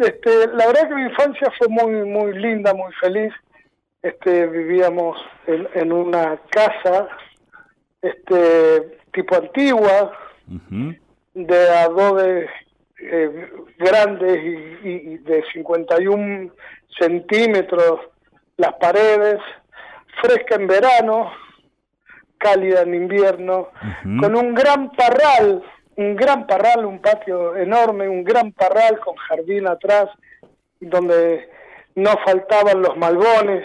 este, 0.00 0.48
la 0.48 0.66
verdad 0.66 0.88
que 0.88 0.94
mi 0.94 1.02
infancia 1.02 1.50
fue 1.58 1.68
muy 1.68 2.06
muy 2.06 2.38
linda, 2.38 2.74
muy 2.74 2.92
feliz. 3.00 3.32
Este, 4.02 4.46
vivíamos 4.48 5.16
en, 5.46 5.66
en 5.74 5.92
una 5.92 6.38
casa 6.50 7.08
este 8.02 8.98
tipo 9.12 9.36
antigua, 9.36 10.12
uh 10.48 10.58
-huh. 10.70 10.98
de 11.34 11.68
adobe 11.70 12.50
eh, 13.02 13.50
grandes 13.78 14.42
y, 14.42 14.88
y, 14.88 15.18
de 15.18 15.44
51 15.52 16.52
centímetros 16.98 18.00
las 18.56 18.74
paredes, 18.74 19.40
fresca 20.20 20.56
en 20.56 20.66
verano, 20.66 21.32
cálida 22.38 22.82
en 22.82 22.94
invierno, 22.94 23.68
uh 23.72 23.86
-huh. 24.04 24.20
con 24.20 24.36
un 24.36 24.54
gran 24.54 24.92
parral 24.92 25.62
un 25.96 26.16
gran 26.16 26.46
parral, 26.46 26.86
un 26.86 27.00
patio 27.00 27.56
enorme, 27.56 28.08
un 28.08 28.24
gran 28.24 28.52
parral 28.52 28.98
con 29.00 29.14
jardín 29.16 29.66
atrás, 29.66 30.08
donde 30.80 31.48
no 31.94 32.10
faltaban 32.24 32.82
los 32.82 32.96
malbones, 32.96 33.64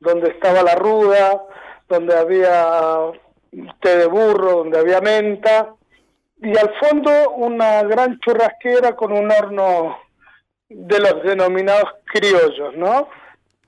donde 0.00 0.30
estaba 0.30 0.62
la 0.62 0.74
ruda, 0.74 1.42
donde 1.88 2.16
había 2.16 3.12
té 3.80 3.98
de 3.98 4.06
burro, 4.06 4.58
donde 4.58 4.78
había 4.78 5.00
menta, 5.00 5.74
y 6.38 6.50
al 6.56 6.72
fondo 6.80 7.30
una 7.30 7.82
gran 7.84 8.18
churrasquera 8.20 8.94
con 8.94 9.12
un 9.12 9.30
horno 9.30 9.98
de 10.68 10.98
los 11.00 11.22
denominados 11.22 11.90
criollos, 12.04 12.76
¿no? 12.76 13.08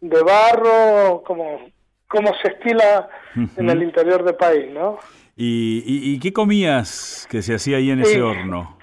De 0.01 0.23
barro, 0.23 1.23
como, 1.27 1.71
como 2.09 2.33
se 2.43 2.49
estila 2.49 3.09
uh 3.37 3.41
-huh. 3.41 3.51
en 3.59 3.71
el 3.71 3.83
interior 3.83 4.23
del 4.25 4.35
país, 4.37 4.71
¿no? 4.71 4.99
¿Y, 5.37 5.83
y, 5.87 6.15
y 6.15 6.19
qué 6.19 6.33
comías 6.33 7.27
que 7.31 7.43
se 7.43 7.55
hacía 7.55 7.77
ahí 7.77 7.91
en 7.91 8.01
ese 8.01 8.21
horno? 8.21 8.77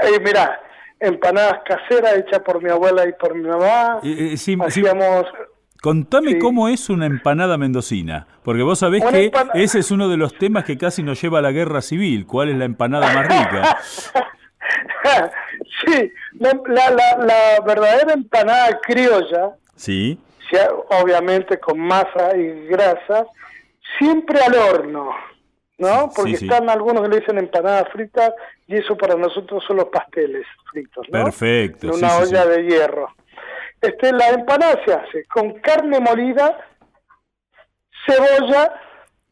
Eh, 0.00 0.20
mira, 0.20 0.60
empanadas 1.00 1.60
caseras 1.64 2.18
hechas 2.18 2.40
por 2.40 2.62
mi 2.62 2.70
abuela 2.70 3.06
y 3.08 3.12
por 3.12 3.34
mi 3.34 3.48
mamá. 3.48 4.00
Eh, 4.04 4.30
eh, 4.32 4.36
sí, 4.36 4.56
Hacíamos... 4.60 5.26
Sí. 5.26 5.42
Contame 5.80 6.32
sí. 6.32 6.38
cómo 6.38 6.68
es 6.68 6.90
una 6.90 7.06
empanada 7.06 7.56
mendocina, 7.56 8.26
porque 8.42 8.62
vos 8.62 8.80
sabés 8.80 9.02
una 9.02 9.12
que 9.12 9.24
empan... 9.26 9.50
ese 9.54 9.78
es 9.78 9.90
uno 9.90 10.08
de 10.08 10.16
los 10.16 10.36
temas 10.36 10.64
que 10.64 10.76
casi 10.76 11.02
nos 11.02 11.20
lleva 11.20 11.38
a 11.38 11.42
la 11.42 11.52
guerra 11.52 11.82
civil. 11.82 12.26
¿Cuál 12.26 12.48
es 12.48 12.56
la 12.56 12.64
empanada 12.64 13.12
más 13.12 13.28
rica? 13.28 13.78
sí, 15.86 16.12
la, 16.40 16.52
la, 16.66 17.24
la, 17.24 17.64
verdadera 17.64 18.12
empanada 18.12 18.80
criolla, 18.80 19.50
sí. 19.76 20.18
obviamente 21.02 21.60
con 21.60 21.78
masa 21.78 22.36
y 22.36 22.66
grasa, 22.66 23.26
siempre 23.98 24.40
al 24.40 24.54
horno. 24.54 25.12
¿no? 25.78 26.10
Porque 26.14 26.32
sí, 26.32 26.36
sí. 26.38 26.44
están 26.46 26.68
algunos 26.68 27.02
que 27.02 27.08
le 27.08 27.20
dicen 27.20 27.38
empanada 27.38 27.84
frita 27.86 28.34
y 28.66 28.76
eso 28.76 28.96
para 28.96 29.14
nosotros 29.14 29.62
son 29.66 29.76
los 29.76 29.86
pasteles 29.86 30.44
fritos, 30.70 31.06
¿no? 31.08 31.24
Perfecto. 31.24 31.86
En 31.86 31.94
una 31.94 32.16
olla 32.18 32.46
de 32.46 32.64
hierro. 32.64 33.14
Este, 33.80 34.12
la 34.12 34.28
empanada 34.30 34.80
se 34.84 34.92
hace 34.92 35.24
con 35.26 35.54
carne 35.60 36.00
molida, 36.00 36.56
cebolla, 38.06 38.74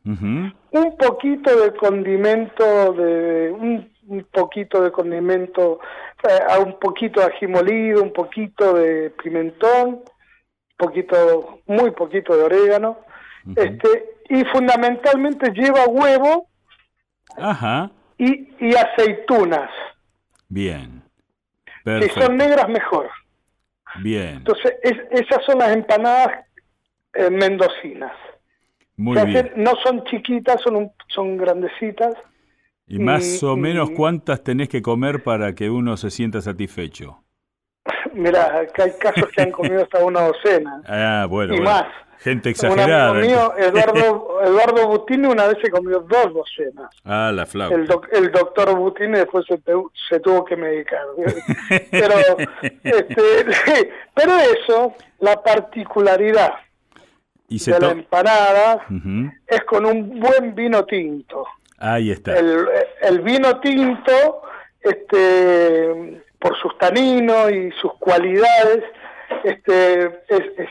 un 0.05 0.97
poquito 0.97 1.61
de 1.61 1.75
condimento, 1.75 2.93
de 2.93 3.50
un, 3.50 4.25
poquito 4.31 4.83
de 4.83 4.93
condimento, 4.93 5.81
eh, 6.23 6.59
un 6.65 6.79
poquito 6.79 7.21
de 7.21 7.26
ají 7.26 7.49
molido, 7.49 8.03
un 8.03 8.12
poquito 8.12 8.75
de 8.75 9.11
pimentón, 9.11 10.03
poquito, 10.76 11.61
muy 11.67 11.91
poquito 11.91 12.37
de 12.37 12.45
orégano, 12.45 12.99
este, 13.57 14.17
y 14.29 14.45
fundamentalmente 14.45 15.50
lleva 15.50 15.87
huevo 15.87 16.49
Ajá. 17.37 17.91
Y, 18.19 18.49
y 18.61 18.75
aceitunas. 18.75 19.71
Bien. 20.49 21.03
Si 21.85 22.09
son 22.21 22.37
negras, 22.37 22.69
mejor. 22.69 23.09
Bien. 24.00 24.37
Entonces, 24.37 24.75
esas 24.83 25.45
son 25.45 25.59
las 25.59 25.75
empanadas 25.75 26.45
eh, 27.15 27.31
mendocinas. 27.31 28.12
Muy 28.97 29.23
bien. 29.26 29.53
no 29.57 29.73
son 29.85 30.05
chiquitas, 30.05 30.61
son, 30.62 30.91
son 31.09 31.37
grandecitas. 31.37 32.15
¿Y 32.87 32.99
más 32.99 33.43
o 33.43 33.57
menos 33.57 33.91
cuántas 33.91 34.43
tenés 34.43 34.69
que 34.69 34.81
comer 34.81 35.23
para 35.23 35.55
que 35.55 35.69
uno 35.69 35.97
se 35.97 36.11
sienta 36.11 36.41
satisfecho? 36.41 37.23
Mira, 38.12 38.59
hay 38.59 38.91
casos 38.99 39.29
que 39.35 39.43
han 39.43 39.50
comido 39.50 39.83
hasta 39.83 40.05
una 40.05 40.23
docena. 40.23 40.83
Ah, 40.87 41.26
bueno. 41.29 41.55
Y 41.55 41.61
más. 41.61 41.85
Gente 42.20 42.50
exagerada. 42.50 43.12
Un 43.12 43.18
amigo 43.18 43.28
mío, 43.28 43.54
Eduardo, 43.58 44.40
Eduardo 44.42 44.88
Butini, 44.88 45.26
una 45.26 45.46
vez 45.46 45.58
se 45.62 45.70
comió 45.70 46.00
dos 46.00 46.35
docenas. 46.35 46.90
Ah, 47.04 47.30
la 47.35 47.46
flauta. 47.46 47.75
El, 47.75 47.88
el 48.12 48.32
doctor 48.32 48.75
Butini 48.76 49.18
después 49.18 49.44
se, 49.46 49.61
se, 50.08 50.20
tuvo 50.20 50.44
que 50.44 50.56
medicar. 50.56 51.02
pero, 51.90 52.14
este, 52.82 53.90
pero 54.14 54.32
eso, 54.37 54.94
la 55.20 55.42
particularidad 55.42 56.54
de 57.49 57.80
la 57.80 57.90
empanada 57.90 58.87
es 59.46 59.62
con 59.64 59.87
un 59.87 60.18
buen 60.18 60.54
vino 60.54 60.85
tinto. 60.85 61.46
Ahí 61.78 62.11
está. 62.11 62.37
El, 62.37 62.66
el 63.02 63.20
vino 63.20 63.61
tinto, 63.61 64.42
este, 64.80 66.23
por 66.38 66.58
sus 66.61 66.76
taninos 66.78 67.50
y 67.52 67.70
sus 67.80 67.92
cualidades, 67.99 68.82
este, 69.44 70.06
es, 70.28 70.40
es 70.56 70.68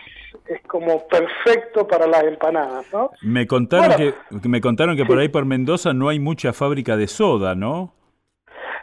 es 0.47 0.61
como 0.67 1.07
perfecto 1.07 1.87
para 1.87 2.07
las 2.07 2.23
empanadas, 2.23 2.85
¿no? 2.93 3.11
Me 3.21 3.47
contaron 3.47 3.97
que 3.97 4.13
me 4.47 4.61
contaron 4.61 4.95
que 4.95 5.05
por 5.05 5.17
ahí 5.17 5.29
por 5.29 5.45
Mendoza 5.45 5.93
no 5.93 6.09
hay 6.09 6.19
mucha 6.19 6.53
fábrica 6.53 6.97
de 6.97 7.07
soda, 7.07 7.55
¿no? 7.55 7.93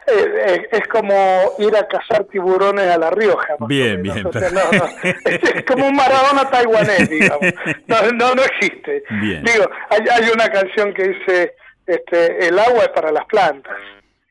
Eh, 0.05 0.25
eh, 0.47 0.67
es 0.71 0.87
como 0.89 1.13
ir 1.59 1.75
a 1.77 1.87
cazar 1.87 2.25
tiburones 2.25 2.87
a 2.87 2.97
La 2.97 3.09
Rioja. 3.09 3.55
Bien, 3.67 4.01
bien. 4.01 4.27
Es, 4.33 5.63
como 5.65 5.87
un 5.87 5.95
Maradona 5.95 6.49
taiwanés, 6.49 7.09
digamos. 7.09 7.53
No, 7.87 8.35
no, 8.35 8.43
existe. 8.43 9.03
Bien. 9.21 9.43
Digo, 9.43 9.69
hay, 9.89 10.01
hay 10.11 10.29
una 10.29 10.49
canción 10.49 10.93
que 10.93 11.07
dice, 11.07 11.55
este, 11.85 12.47
el 12.47 12.59
agua 12.59 12.83
es 12.83 12.89
para 12.89 13.13
las 13.13 13.25
plantas. 13.25 13.77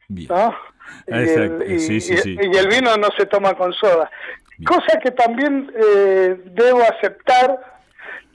Bien. 0.08 0.28
¿no? 0.28 0.54
Y 1.66 1.78
sí, 1.78 2.00
sí, 2.00 2.18
sí. 2.18 2.36
y 2.40 2.56
el 2.56 2.68
vino 2.68 2.96
no 2.96 3.08
se 3.16 3.26
toma 3.26 3.54
con 3.54 3.72
soda. 3.72 4.10
Cosa 4.64 4.98
que 5.00 5.10
también 5.10 5.72
eh, 5.74 6.36
debo 6.44 6.82
aceptar 6.82 7.58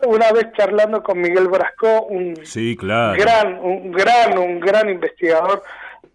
una 0.06 0.32
vez 0.32 0.52
charlando 0.56 1.02
con 1.02 1.20
Miguel 1.20 1.48
Brasco, 1.48 2.04
un 2.04 2.34
gran, 3.18 3.60
un 3.60 3.92
gran, 3.92 4.38
un 4.38 4.60
gran 4.60 4.90
investigador, 4.90 5.64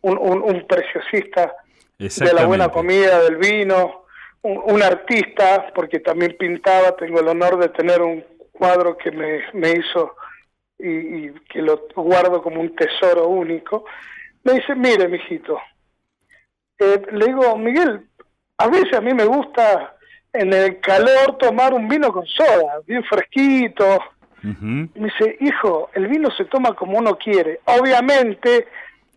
un, 0.02 0.18
un, 0.18 0.66
preciosista 0.66 1.54
de 1.98 2.32
la 2.32 2.46
buena 2.46 2.68
comida, 2.68 3.22
del 3.22 3.36
vino, 3.36 4.04
un, 4.42 4.82
artista, 4.82 5.72
porque 5.74 6.00
también 6.00 6.36
pintaba, 6.38 6.96
tengo 6.96 7.20
el 7.20 7.28
honor 7.28 7.58
de 7.58 7.68
tener 7.70 8.02
un 8.02 8.24
cuadro 8.52 8.96
que 8.96 9.10
me, 9.10 9.40
me 9.52 9.72
hizo 9.72 10.14
y, 10.78 10.88
y, 11.26 11.34
que 11.48 11.62
lo 11.62 11.86
guardo 11.94 12.42
como 12.42 12.60
un 12.60 12.74
tesoro 12.74 13.28
único, 13.28 13.84
me 14.44 14.54
dice, 14.54 14.74
mire, 14.74 15.08
mijito, 15.08 15.58
eh, 16.78 17.02
le 17.12 17.26
digo, 17.26 17.56
Miguel, 17.56 18.08
a 18.58 18.68
veces 18.68 18.94
a 18.94 19.00
mí 19.00 19.14
me 19.14 19.24
gusta 19.24 19.96
en 20.32 20.52
el 20.52 20.80
calor 20.80 21.36
tomar 21.38 21.74
un 21.74 21.88
vino 21.88 22.12
con 22.12 22.26
soda, 22.26 22.80
bien 22.86 23.04
fresquito. 23.04 24.00
Me 24.42 24.88
dice, 24.94 25.36
hijo, 25.40 25.90
el 25.94 26.08
vino 26.08 26.28
se 26.30 26.44
toma 26.46 26.74
como 26.74 26.98
uno 26.98 27.16
quiere. 27.16 27.60
Obviamente 27.64 28.66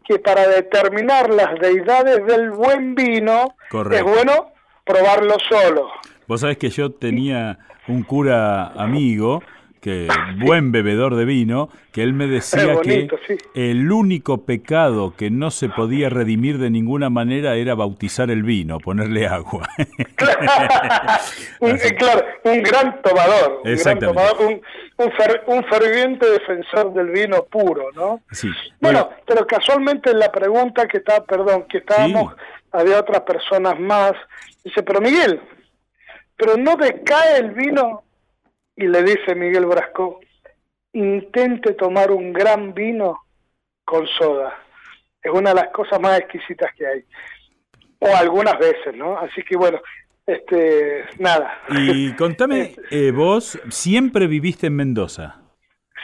que 0.04 0.19
para 0.19 0.47
determinar 0.47 1.32
las 1.32 1.60
deidades 1.60 2.25
del 2.28 2.51
buen 2.51 2.93
vino 2.93 3.56
es 3.91 4.04
bueno 4.04 4.51
probarlo 4.86 5.36
solo. 5.49 5.89
Vos 6.28 6.41
sabés 6.41 6.58
que 6.58 6.69
yo 6.69 6.91
tenía 6.91 7.58
un 7.88 8.04
cura 8.04 8.67
amigo 8.67 9.41
que 9.86 10.08
buen 10.39 10.71
bebedor 10.71 11.13
de 11.13 11.26
vino, 11.26 11.69
que 11.91 12.02
él 12.02 12.13
me 12.13 12.26
decía 12.26 12.76
que 12.84 13.08
el 13.54 13.91
único 13.91 14.43
pecado 14.43 15.13
que 15.15 15.30
no 15.30 15.52
se 15.52 15.69
podía 15.69 16.10
redimir 16.10 16.58
de 16.58 16.71
ninguna 16.71 17.12
manera 17.12 17.54
era 17.54 17.76
bautizar 17.76 18.32
el 18.32 18.41
vino, 18.41 18.80
ponerle 18.80 19.28
agua. 19.28 19.69
un, 21.60 21.78
claro, 22.00 22.26
un 22.45 22.63
gran 22.63 23.00
tomador, 23.04 23.62
un, 23.63 23.76
gran 23.76 24.00
tomador 24.00 24.62
un, 25.45 25.63
ferviente 25.65 26.32
defensor 26.32 26.91
del 26.91 27.10
vino 27.10 27.43
puro, 27.43 27.91
¿no? 27.93 28.21
Sí. 28.32 28.50
Bueno, 28.82 29.12
pero 29.28 29.45
casualmente 29.45 30.10
en 30.10 30.17
la 30.17 30.32
pregunta 30.32 30.88
que 30.88 30.98
está, 30.98 31.24
perdón, 31.24 31.65
que 31.69 31.78
estábamos, 31.78 32.34
había 32.71 33.02
otras 33.02 33.21
personas 33.21 33.80
más, 33.80 34.13
dice, 34.63 34.82
pero 34.82 35.00
Miguel, 35.00 35.39
pero 36.36 36.58
no 36.58 36.76
decae 36.76 37.38
el 37.38 37.52
vino 37.52 38.05
y 38.76 38.88
le 38.88 39.04
dice 39.04 39.36
Miguel 39.36 39.66
Brasco, 39.66 40.20
intente 40.94 41.74
tomar 41.74 42.12
un 42.12 42.34
gran 42.34 42.74
vino 42.74 43.20
con 43.84 44.08
soda. 44.08 44.58
Es 45.22 45.32
una 45.32 45.50
de 45.52 45.56
las 45.56 45.70
cosas 45.70 46.00
más 46.00 46.20
exquisitas 46.20 46.74
que 46.76 46.86
hay. 46.86 47.04
O 48.00 48.16
algunas 48.16 48.58
veces, 48.60 48.96
¿no? 48.96 49.18
Así 49.18 49.42
que 49.44 49.56
bueno, 49.56 49.80
este, 50.26 51.06
nada. 51.20 51.62
Y 51.70 52.14
contame, 52.16 52.76
eh, 52.92 53.12
vos 53.12 53.60
siempre 53.70 54.28
viviste 54.28 54.68
en 54.68 54.76
Mendoza. 54.76 55.42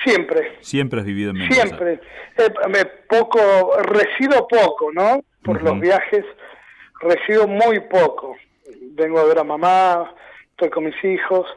Siempre. 0.03 0.57
Siempre 0.61 1.01
has 1.01 1.05
vivido 1.05 1.31
en 1.31 1.37
Mendoza. 1.37 1.61
Siempre. 1.61 1.99
Eh, 2.37 2.85
poco, 3.07 3.77
resido 3.83 4.47
poco, 4.47 4.91
¿no? 4.93 5.23
Por 5.43 5.61
los 5.61 5.79
viajes, 5.79 6.23
resido 7.01 7.47
muy 7.47 7.79
poco. 7.81 8.35
Vengo 8.93 9.19
a 9.19 9.25
ver 9.25 9.39
a 9.39 9.43
mamá, 9.43 10.13
estoy 10.51 10.69
con 10.69 10.85
mis 10.85 11.03
hijos, 11.03 11.47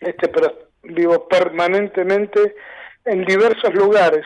este, 0.00 0.28
pero 0.28 0.70
vivo 0.82 1.28
permanentemente 1.28 2.54
en 3.04 3.24
diversos 3.24 3.74
lugares. 3.74 4.24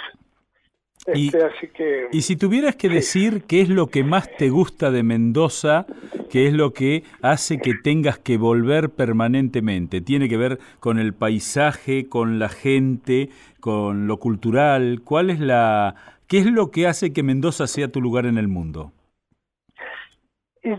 Este, 1.06 1.38
y, 1.38 1.42
así 1.42 1.68
que, 1.68 2.08
y 2.12 2.22
si 2.22 2.36
tuvieras 2.36 2.76
que 2.76 2.88
decir 2.88 3.42
qué 3.46 3.60
es 3.60 3.68
lo 3.68 3.88
que 3.88 4.04
más 4.04 4.30
te 4.38 4.48
gusta 4.48 4.90
de 4.90 5.02
Mendoza, 5.02 5.86
qué 6.30 6.46
es 6.46 6.54
lo 6.54 6.72
que 6.72 7.02
hace 7.20 7.58
que 7.58 7.74
tengas 7.74 8.18
que 8.18 8.38
volver 8.38 8.88
permanentemente, 8.88 10.00
tiene 10.00 10.30
que 10.30 10.38
ver 10.38 10.58
con 10.80 10.98
el 10.98 11.12
paisaje, 11.12 12.08
con 12.08 12.38
la 12.38 12.48
gente, 12.48 13.28
con 13.60 14.06
lo 14.06 14.16
cultural, 14.18 15.02
¿cuál 15.04 15.28
es 15.28 15.40
la 15.40 15.94
qué 16.26 16.38
es 16.38 16.46
lo 16.46 16.70
que 16.70 16.86
hace 16.86 17.12
que 17.12 17.22
Mendoza 17.22 17.66
sea 17.66 17.88
tu 17.88 18.00
lugar 18.00 18.24
en 18.24 18.38
el 18.38 18.48
mundo? 18.48 18.92
Y 20.62 20.70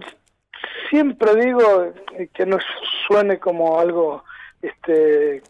siempre 0.90 1.36
digo 1.36 1.94
que 2.34 2.46
no 2.48 2.58
suene 3.08 3.38
como 3.38 3.80
algo 3.80 4.24
este 4.62 5.42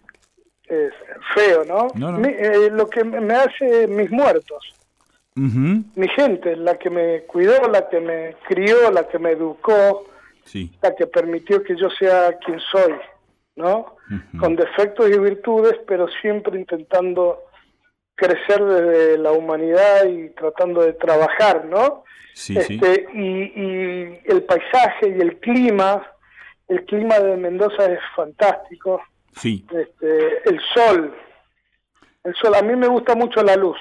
es 0.68 0.94
feo, 1.34 1.64
¿no? 1.66 1.88
Eh, 2.26 2.70
lo 2.72 2.90
que 2.90 3.04
me 3.04 3.34
hace 3.34 3.88
mis 3.88 4.10
muertos. 4.12 4.74
Mi 5.36 6.08
gente, 6.08 6.56
la 6.56 6.78
que 6.78 6.90
me 6.90 7.24
cuidó, 7.24 7.68
la 7.68 7.90
que 7.90 8.00
me 8.00 8.36
crió, 8.48 8.90
la 8.90 9.06
que 9.08 9.20
me 9.20 9.32
educó, 9.32 10.06
la 10.82 10.96
que 10.96 11.08
permitió 11.08 11.62
que 11.62 11.76
yo 11.76 11.90
sea 11.90 12.38
quien 12.38 12.60
soy, 12.72 12.94
¿no? 13.58 13.98
Con 14.40 14.56
defectos 14.56 15.10
y 15.10 15.20
virtudes, 15.20 15.78
pero 15.86 16.08
siempre 16.22 16.58
intentando 16.58 17.42
crecer 18.16 18.64
desde 18.64 19.18
la 19.18 19.34
humanidad 19.34 20.06
y 20.06 20.30
tratando 20.30 20.82
de 20.84 20.94
trabajar, 20.94 21.66
¿no? 21.66 22.06
este, 22.34 23.08
Y, 23.14 23.62
y 23.62 24.20
el 24.26 24.44
paisaje 24.44 25.10
y 25.18 25.22
el 25.22 25.38
clima 25.40 26.02
el 26.68 26.86
clima 26.86 27.20
de 27.20 27.38
Mendoza 27.38 27.86
es 27.86 28.00
fantástico. 28.16 29.02
Sí. 29.36 29.66
Este, 29.72 30.50
el 30.50 30.60
sol, 30.74 31.16
el 32.24 32.36
sol, 32.36 32.56
a 32.56 32.62
mí 32.62 32.76
me 32.76 32.88
gusta 32.88 33.16
mucho 33.16 33.44
la 33.44 33.56
luz. 33.56 33.78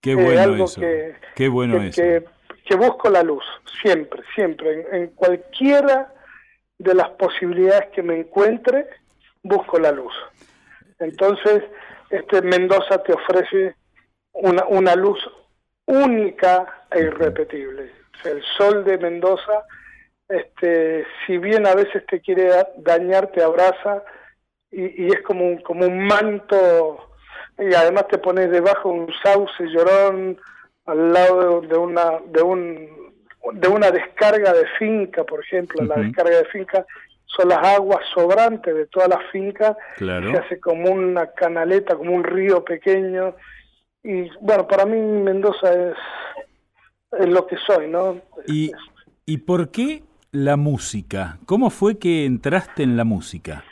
Qué 0.00 0.14
bueno 0.14 0.64
eso. 0.64 0.80
Qué 1.34 1.48
bueno 1.48 1.82
eso. 1.82 2.02
Que, 2.64 2.76
busco 2.76 3.08
la 3.08 3.22
luz, 3.22 3.44
siempre, 3.82 4.22
siempre. 4.34 4.86
En, 4.92 5.08
cualquiera 5.08 6.12
de 6.78 6.94
las 6.94 7.08
posibilidades 7.10 7.88
que 7.90 8.02
me 8.02 8.20
encuentre, 8.20 8.86
busco 9.42 9.78
la 9.78 9.90
luz. 9.90 10.12
Entonces, 10.98 11.64
este 12.10 12.42
Mendoza 12.42 13.02
te 13.02 13.14
ofrece 13.14 13.74
una, 14.32 14.64
una 14.66 14.94
luz 14.94 15.18
única 15.86 16.84
e 16.90 17.00
irrepetible. 17.00 17.90
el 18.24 18.42
sol 18.56 18.84
de 18.84 18.98
Mendoza 18.98 19.64
este, 20.28 21.06
si 21.26 21.38
bien 21.38 21.66
a 21.66 21.74
veces 21.74 22.04
te 22.06 22.20
quiere 22.20 22.50
dañar, 22.76 23.28
te 23.28 23.42
abraza 23.42 24.02
y, 24.70 25.06
es 25.06 25.22
como 25.22 25.46
un, 25.46 25.58
como 25.62 25.86
un 25.86 26.06
manto 26.06 27.12
y 27.58 27.74
además 27.74 28.08
te 28.08 28.18
pones 28.18 28.50
debajo 28.50 28.92
de 28.92 28.98
un 29.00 29.12
sauce 29.22 29.64
llorón 29.68 30.38
al 30.84 31.12
lado 31.12 31.60
de 31.62 31.76
una 31.76 32.18
de 32.26 32.42
un 32.42 32.98
de 33.52 33.68
una 33.68 33.90
descarga 33.90 34.52
de 34.52 34.66
finca, 34.78 35.24
por 35.24 35.40
ejemplo, 35.40 35.82
la 35.84 35.94
descarga 35.96 36.38
de 36.38 36.44
finca 36.46 36.84
son 37.24 37.48
las 37.48 37.66
aguas 37.66 38.00
sobrantes 38.12 38.74
de 38.74 38.86
toda 38.86 39.08
la 39.08 39.20
finca, 39.32 39.76
se 39.96 40.36
hace 40.36 40.60
como 40.60 40.90
una 40.90 41.28
canaleta, 41.28 41.96
como 41.96 42.14
un 42.14 42.24
río 42.24 42.64
pequeño 42.64 43.34
y 44.02 44.28
bueno, 44.40 44.66
para 44.66 44.84
mí 44.84 45.00
Mendoza 45.00 45.72
es, 45.72 45.96
es 47.18 47.28
lo 47.28 47.46
que 47.46 47.56
soy, 47.66 47.88
¿no? 47.88 48.20
¿Y, 48.46 48.72
¿Y 49.24 49.38
por 49.38 49.70
qué 49.70 50.02
la 50.32 50.56
música? 50.56 51.38
¿Cómo 51.46 51.70
fue 51.70 51.98
que 51.98 52.24
entraste 52.24 52.82
en 52.82 52.96
la 52.96 53.04
música? 53.04 53.64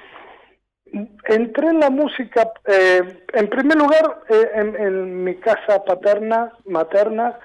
Entré 1.24 1.68
en 1.68 1.80
la 1.80 1.90
música, 1.90 2.52
eh, 2.66 3.24
en 3.34 3.50
primer 3.50 3.76
lugar, 3.76 4.22
eh, 4.28 4.50
en, 4.54 5.24
mi 5.24 5.34
casa 5.36 5.84
paterna, 5.84 6.52
materna, 6.64 7.38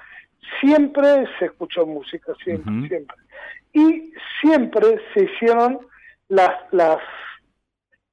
siempre 0.59 1.25
se 1.37 1.45
escuchó 1.45 1.85
música, 1.85 2.33
siempre, 2.43 2.87
siempre. 2.87 3.17
Y 3.73 4.13
siempre 4.41 5.01
se 5.13 5.23
hicieron 5.23 5.79
las, 6.29 6.51
las, 6.71 6.99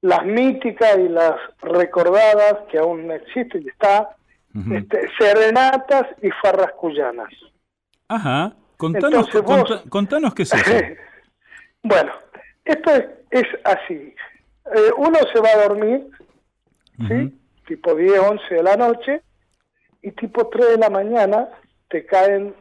las 0.01 0.25
míticas 0.25 0.97
y 0.97 1.07
las 1.07 1.35
recordadas, 1.61 2.57
que 2.71 2.79
aún 2.79 3.09
existen 3.11 3.63
y 3.63 3.69
está, 3.69 4.09
este, 4.73 5.09
serenatas 5.17 6.07
y 6.21 6.29
farras 6.41 6.71
cuyanas. 6.73 7.29
Ajá, 8.07 8.53
contanos, 8.79 9.29
contanos 9.89 10.33
qué 10.33 10.43
es 10.43 10.53
eso. 10.53 10.73
bueno, 11.83 12.13
esto 12.63 12.91
es, 12.91 13.05
es 13.31 13.47
así. 13.65 14.15
Eh, 14.73 14.91
uno 14.97 15.19
se 15.33 15.41
va 15.41 15.49
a 15.49 15.67
dormir, 15.67 16.07
¿sí? 17.07 17.37
Tipo 17.67 17.93
10, 17.93 18.19
11 18.19 18.55
de 18.55 18.63
la 18.63 18.77
noche, 18.77 19.21
y 20.01 20.11
tipo 20.11 20.47
3 20.47 20.69
de 20.69 20.77
la 20.77 20.89
mañana 20.89 21.49
te 21.89 22.05
caen 22.05 22.55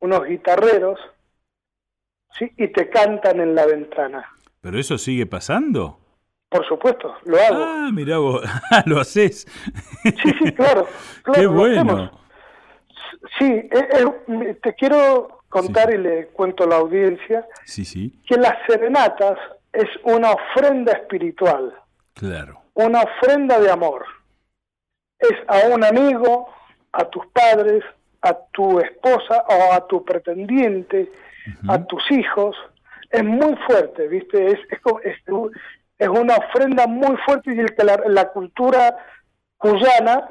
unos 0.00 0.26
guitarreros, 0.26 0.98
¿sí? 2.36 2.52
Y 2.56 2.68
te 2.68 2.90
cantan 2.90 3.40
en 3.40 3.54
la 3.54 3.64
ventana. 3.66 4.28
¿Pero 4.60 4.80
eso 4.80 4.98
sigue 4.98 5.26
pasando? 5.26 6.00
Por 6.48 6.66
supuesto, 6.66 7.14
lo 7.24 7.36
hago. 7.36 7.64
Ah, 7.64 7.90
mira 7.92 8.18
vos, 8.18 8.42
lo 8.86 9.00
haces. 9.00 9.46
Sí, 10.02 10.32
sí, 10.42 10.52
claro. 10.52 10.88
Qué 11.34 11.46
bueno. 11.46 12.10
Sí, 13.38 13.68
te 14.62 14.74
quiero 14.74 15.41
contar 15.52 15.92
y 15.92 15.98
le 15.98 16.28
cuento 16.28 16.64
a 16.64 16.66
la 16.66 16.76
audiencia 16.76 17.46
sí, 17.64 17.84
sí. 17.84 18.18
que 18.26 18.36
las 18.36 18.54
serenatas 18.66 19.38
es 19.70 19.88
una 20.04 20.32
ofrenda 20.32 20.92
espiritual. 20.92 21.74
Claro. 22.14 22.62
Una 22.72 23.02
ofrenda 23.02 23.60
de 23.60 23.70
amor. 23.70 24.06
Es 25.18 25.34
a 25.46 25.68
un 25.68 25.84
amigo, 25.84 26.48
a 26.92 27.04
tus 27.04 27.26
padres, 27.26 27.84
a 28.22 28.34
tu 28.52 28.80
esposa 28.80 29.44
o 29.46 29.74
a 29.74 29.86
tu 29.86 30.02
pretendiente, 30.04 31.12
a 31.68 31.84
tus 31.84 32.02
hijos. 32.10 32.56
Es 33.10 33.22
muy 33.22 33.54
fuerte, 33.66 34.08
¿viste? 34.08 34.46
Es, 34.46 34.58
es, 35.04 35.16
es, 35.98 36.08
una 36.08 36.36
ofrenda 36.36 36.86
muy 36.86 37.14
fuerte 37.26 37.54
y 37.54 37.60
el 37.60 37.74
que 37.74 37.84
la, 37.84 38.28
cultura 38.32 38.96
cuyana 39.58 40.30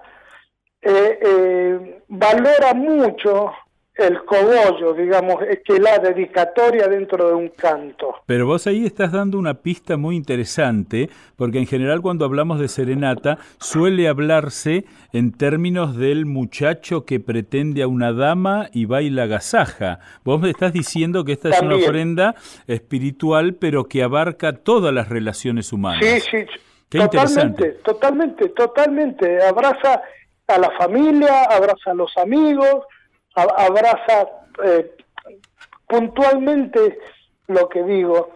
eh, 0.81 1.19
eh, 1.21 2.01
valora 2.07 2.73
mucho 2.73 3.53
el 3.95 4.23
cogollo, 4.23 4.93
digamos, 4.93 5.43
es 5.43 5.59
que 5.65 5.79
la 5.79 5.99
dedicatoria 5.99 6.87
dentro 6.87 7.27
de 7.27 7.33
un 7.33 7.49
canto. 7.49 8.15
Pero 8.25 8.47
vos 8.47 8.65
ahí 8.65 8.85
estás 8.85 9.11
dando 9.11 9.37
una 9.37 9.55
pista 9.55 9.97
muy 9.97 10.15
interesante, 10.15 11.09
porque 11.35 11.59
en 11.59 11.67
general 11.67 12.01
cuando 12.01 12.23
hablamos 12.25 12.59
de 12.59 12.67
serenata 12.67 13.37
suele 13.59 14.07
hablarse 14.07 14.85
en 15.11 15.33
términos 15.33 15.97
del 15.97 16.25
muchacho 16.25 17.05
que 17.05 17.19
pretende 17.19 17.83
a 17.83 17.87
una 17.87 18.13
dama 18.13 18.69
y 18.73 18.85
baila 18.85 19.25
gasaja. 19.25 19.99
Vos 20.23 20.39
me 20.39 20.49
estás 20.49 20.71
diciendo 20.71 21.25
que 21.25 21.33
esta 21.33 21.49
es 21.49 21.61
una 21.61 21.75
ofrenda 21.75 22.35
espiritual, 22.67 23.55
pero 23.55 23.85
que 23.85 24.03
abarca 24.03 24.53
todas 24.53 24.93
las 24.93 25.09
relaciones 25.09 25.73
humanas. 25.73 26.03
Sí, 26.03 26.19
sí. 26.31 26.45
Qué 26.89 26.99
totalmente, 26.99 27.69
totalmente, 27.83 28.49
totalmente. 28.49 29.43
Abraza 29.43 30.01
a 30.47 30.57
la 30.57 30.71
familia, 30.71 31.43
abraza 31.43 31.91
a 31.91 31.93
los 31.93 32.11
amigos, 32.17 32.85
abraza 33.35 34.29
eh, 34.63 34.95
puntualmente 35.87 36.99
lo 37.47 37.69
que 37.69 37.83
digo. 37.83 38.35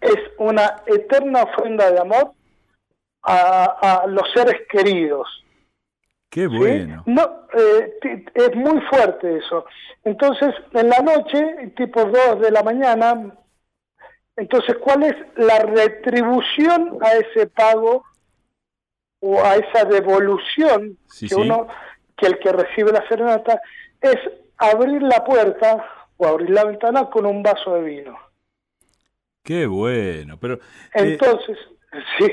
Es 0.00 0.18
una 0.38 0.82
eterna 0.86 1.42
ofrenda 1.42 1.90
de 1.90 1.98
amor 1.98 2.32
a, 3.24 4.04
los 4.06 4.30
seres 4.32 4.62
queridos. 4.70 5.26
Qué 6.30 6.46
bueno. 6.46 7.02
No, 7.06 7.46
eh, 7.52 7.98
es 8.34 8.54
muy 8.54 8.80
fuerte 8.82 9.38
eso. 9.38 9.66
Entonces, 10.04 10.54
en 10.72 10.88
la 10.88 11.00
noche, 11.00 11.72
tipo 11.76 12.04
2 12.04 12.40
de 12.40 12.50
la 12.52 12.62
mañana, 12.62 13.34
entonces, 14.36 14.76
¿cuál 14.78 15.02
es 15.02 15.14
la 15.36 15.58
retribución 15.58 16.98
a 17.02 17.12
ese 17.12 17.48
pago 17.48 18.04
o 19.20 19.42
a 19.42 19.56
esa 19.56 19.84
devolución 19.84 20.98
que 21.28 21.34
uno, 21.34 21.68
que 22.16 22.26
el 22.26 22.38
que 22.38 22.52
recibe 22.52 22.92
la 22.92 23.06
serenata 23.08 23.60
es 24.02 24.18
abrir 24.58 25.02
la 25.02 25.24
puerta 25.24 25.84
o 26.16 26.26
abrir 26.26 26.50
la 26.50 26.64
ventana 26.64 27.10
con 27.10 27.26
un 27.26 27.42
vaso 27.42 27.74
de 27.74 27.82
vino. 27.82 28.18
Qué 29.42 29.66
bueno, 29.66 30.38
pero... 30.38 30.54
Eh, 30.54 30.58
Entonces, 30.94 31.58
sí, 32.18 32.26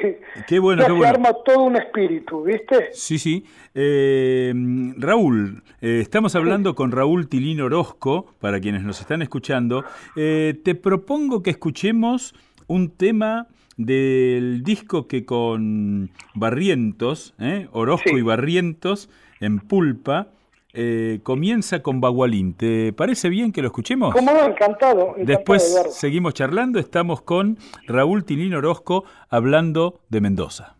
qué 0.47 0.59
bueno, 0.59 0.85
qué 0.85 0.91
bueno. 0.91 1.07
arma 1.07 1.33
todo 1.43 1.63
un 1.63 1.75
espíritu, 1.75 2.43
¿viste? 2.43 2.89
Sí, 2.93 3.17
sí. 3.17 3.45
Eh, 3.73 4.53
Raúl, 4.97 5.63
eh, 5.81 5.99
estamos 6.01 6.35
hablando 6.35 6.75
con 6.75 6.91
Raúl 6.91 7.27
Tilín 7.27 7.61
Orozco, 7.61 8.33
para 8.39 8.59
quienes 8.59 8.83
nos 8.83 9.01
están 9.01 9.21
escuchando. 9.21 9.83
te 10.15 10.75
propongo 10.75 11.41
que 11.41 11.49
escuchemos 11.49 12.35
un 12.67 12.95
tema 12.95 13.47
del 13.75 14.61
disco 14.63 15.07
que 15.07 15.25
con 15.25 16.11
Barrientos, 16.35 17.33
Orozco 17.71 18.17
y 18.17 18.21
Barrientos, 18.21 19.09
en 19.39 19.59
Pulpa, 19.59 20.27
eh, 20.73 21.19
comienza 21.23 21.81
con 21.81 21.99
Bagualín. 21.99 22.53
¿Te 22.53 22.93
parece 22.93 23.29
bien 23.29 23.51
que 23.51 23.61
lo 23.61 23.67
escuchemos? 23.67 24.13
Como 24.13 24.31
encantado. 24.31 25.15
Después 25.17 25.87
seguimos 25.91 26.33
charlando. 26.33 26.79
Estamos 26.79 27.21
con 27.21 27.57
Raúl 27.87 28.23
Tilín 28.23 28.53
Orozco 28.53 29.03
hablando 29.29 30.01
de 30.09 30.21
Mendoza. 30.21 30.75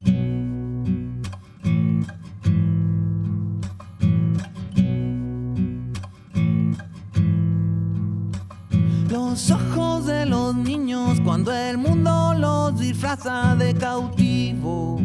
Los 9.10 9.50
ojos 9.50 10.06
de 10.06 10.26
los 10.28 10.56
niños 10.56 11.20
cuando 11.22 11.52
el 11.52 11.78
mundo 11.78 12.36
los 12.38 12.80
disfraza 12.80 13.56
de 13.56 13.74
cautivos 13.74 15.02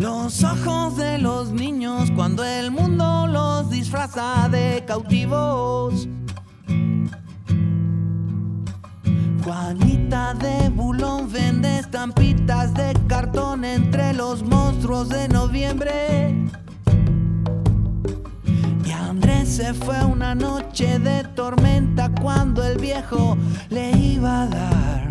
Los 0.00 0.42
ojos 0.44 0.96
de 0.96 1.18
los 1.18 1.50
niños 1.50 2.10
cuando 2.16 2.42
el 2.42 2.70
mundo 2.70 3.26
los 3.26 3.68
disfraza 3.68 4.48
de 4.50 4.82
cautivos. 4.86 6.08
Juanita 9.44 10.32
de 10.32 10.70
Bulón 10.70 11.30
vende 11.30 11.80
estampitas 11.80 12.72
de 12.72 12.98
cartón 13.08 13.62
entre 13.62 14.14
los 14.14 14.42
monstruos 14.42 15.10
de 15.10 15.28
noviembre. 15.28 16.34
Y 18.86 18.90
Andrés 18.92 19.50
se 19.50 19.74
fue 19.74 20.02
una 20.02 20.34
noche 20.34 20.98
de 20.98 21.24
tormenta 21.34 22.10
cuando 22.22 22.64
el 22.64 22.78
viejo 22.78 23.36
le 23.68 23.90
iba 23.90 24.44
a 24.44 24.46
dar 24.46 25.09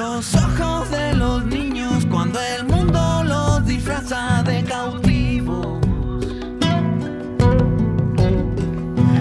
los 0.00 0.34
ojos 0.34 0.90
de 0.90 1.14
los 1.14 1.44
niños 1.44 2.06
cuando 2.10 2.40
el 2.40 2.64
mundo 2.64 3.22
los 3.22 3.66
disfraza 3.66 4.42
de 4.44 4.64
cautivos. 4.64 5.78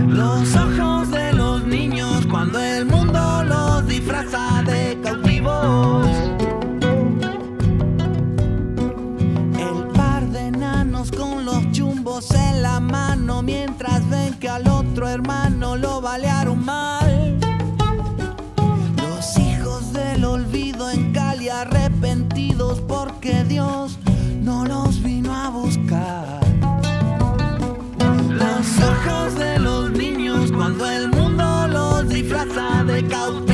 Los 0.07 0.55
ojos 0.55 1.11
de 1.11 1.33
los 1.33 1.65
niños 1.65 2.25
cuando 2.31 2.59
el 2.59 2.85
mundo 2.85 3.43
los 3.43 3.87
disfraza 3.87 4.63
de 4.65 4.97
cautivos. 5.03 6.07
El 9.67 9.79
par 9.97 10.23
de 10.27 10.47
enanos 10.47 11.11
con 11.11 11.43
los 11.43 11.71
chumbos 11.73 12.31
en 12.31 12.61
la 12.61 12.79
mano 12.79 13.41
mientras 13.41 14.09
ven 14.09 14.33
que 14.35 14.47
al 14.47 14.65
otro 14.69 15.09
hermano 15.09 15.75
lo 15.75 15.99
balearon 15.99 16.63
mal. 16.63 16.98
Porque 23.21 23.43
Dios 23.43 23.99
no 24.43 24.63
los 24.63 25.03
vino 25.03 25.35
a 25.35 25.49
buscar. 25.49 26.39
Los 28.29 28.79
ojos 28.79 29.35
de 29.35 29.59
los 29.59 29.91
niños 29.91 30.49
cuando 30.53 30.89
el 30.89 31.09
mundo 31.09 31.67
los 31.67 32.07
disfraza 32.07 32.85
de 32.85 33.05
cautivos. 33.07 33.48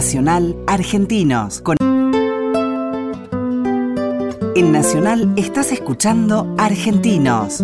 Nacional 0.00 0.56
Argentinos. 0.66 1.60
Con... 1.60 1.76
En 4.56 4.72
Nacional 4.72 5.34
estás 5.36 5.72
escuchando 5.72 6.56
Argentinos. 6.56 7.62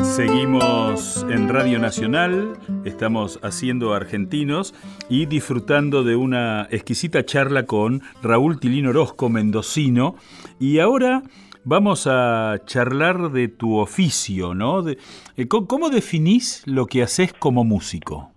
Seguimos 0.00 1.24
en 1.30 1.48
Radio 1.48 1.78
Nacional, 1.78 2.58
estamos 2.84 3.38
haciendo 3.44 3.94
argentinos 3.94 4.74
y 5.08 5.26
disfrutando 5.26 6.02
de 6.02 6.16
una 6.16 6.66
exquisita 6.72 7.24
charla 7.24 7.64
con 7.64 8.02
Raúl 8.20 8.58
Tilín 8.58 8.88
Orozco, 8.88 9.28
mendocino. 9.28 10.16
Y 10.58 10.80
ahora 10.80 11.22
vamos 11.62 12.08
a 12.08 12.56
charlar 12.66 13.30
de 13.30 13.46
tu 13.46 13.76
oficio, 13.76 14.54
¿no? 14.54 14.82
Eh, 14.88 15.46
¿cómo, 15.46 15.68
cómo 15.68 15.88
definís 15.88 16.64
lo 16.66 16.86
que 16.86 17.04
haces 17.04 17.32
como 17.32 17.62
músico? 17.62 18.31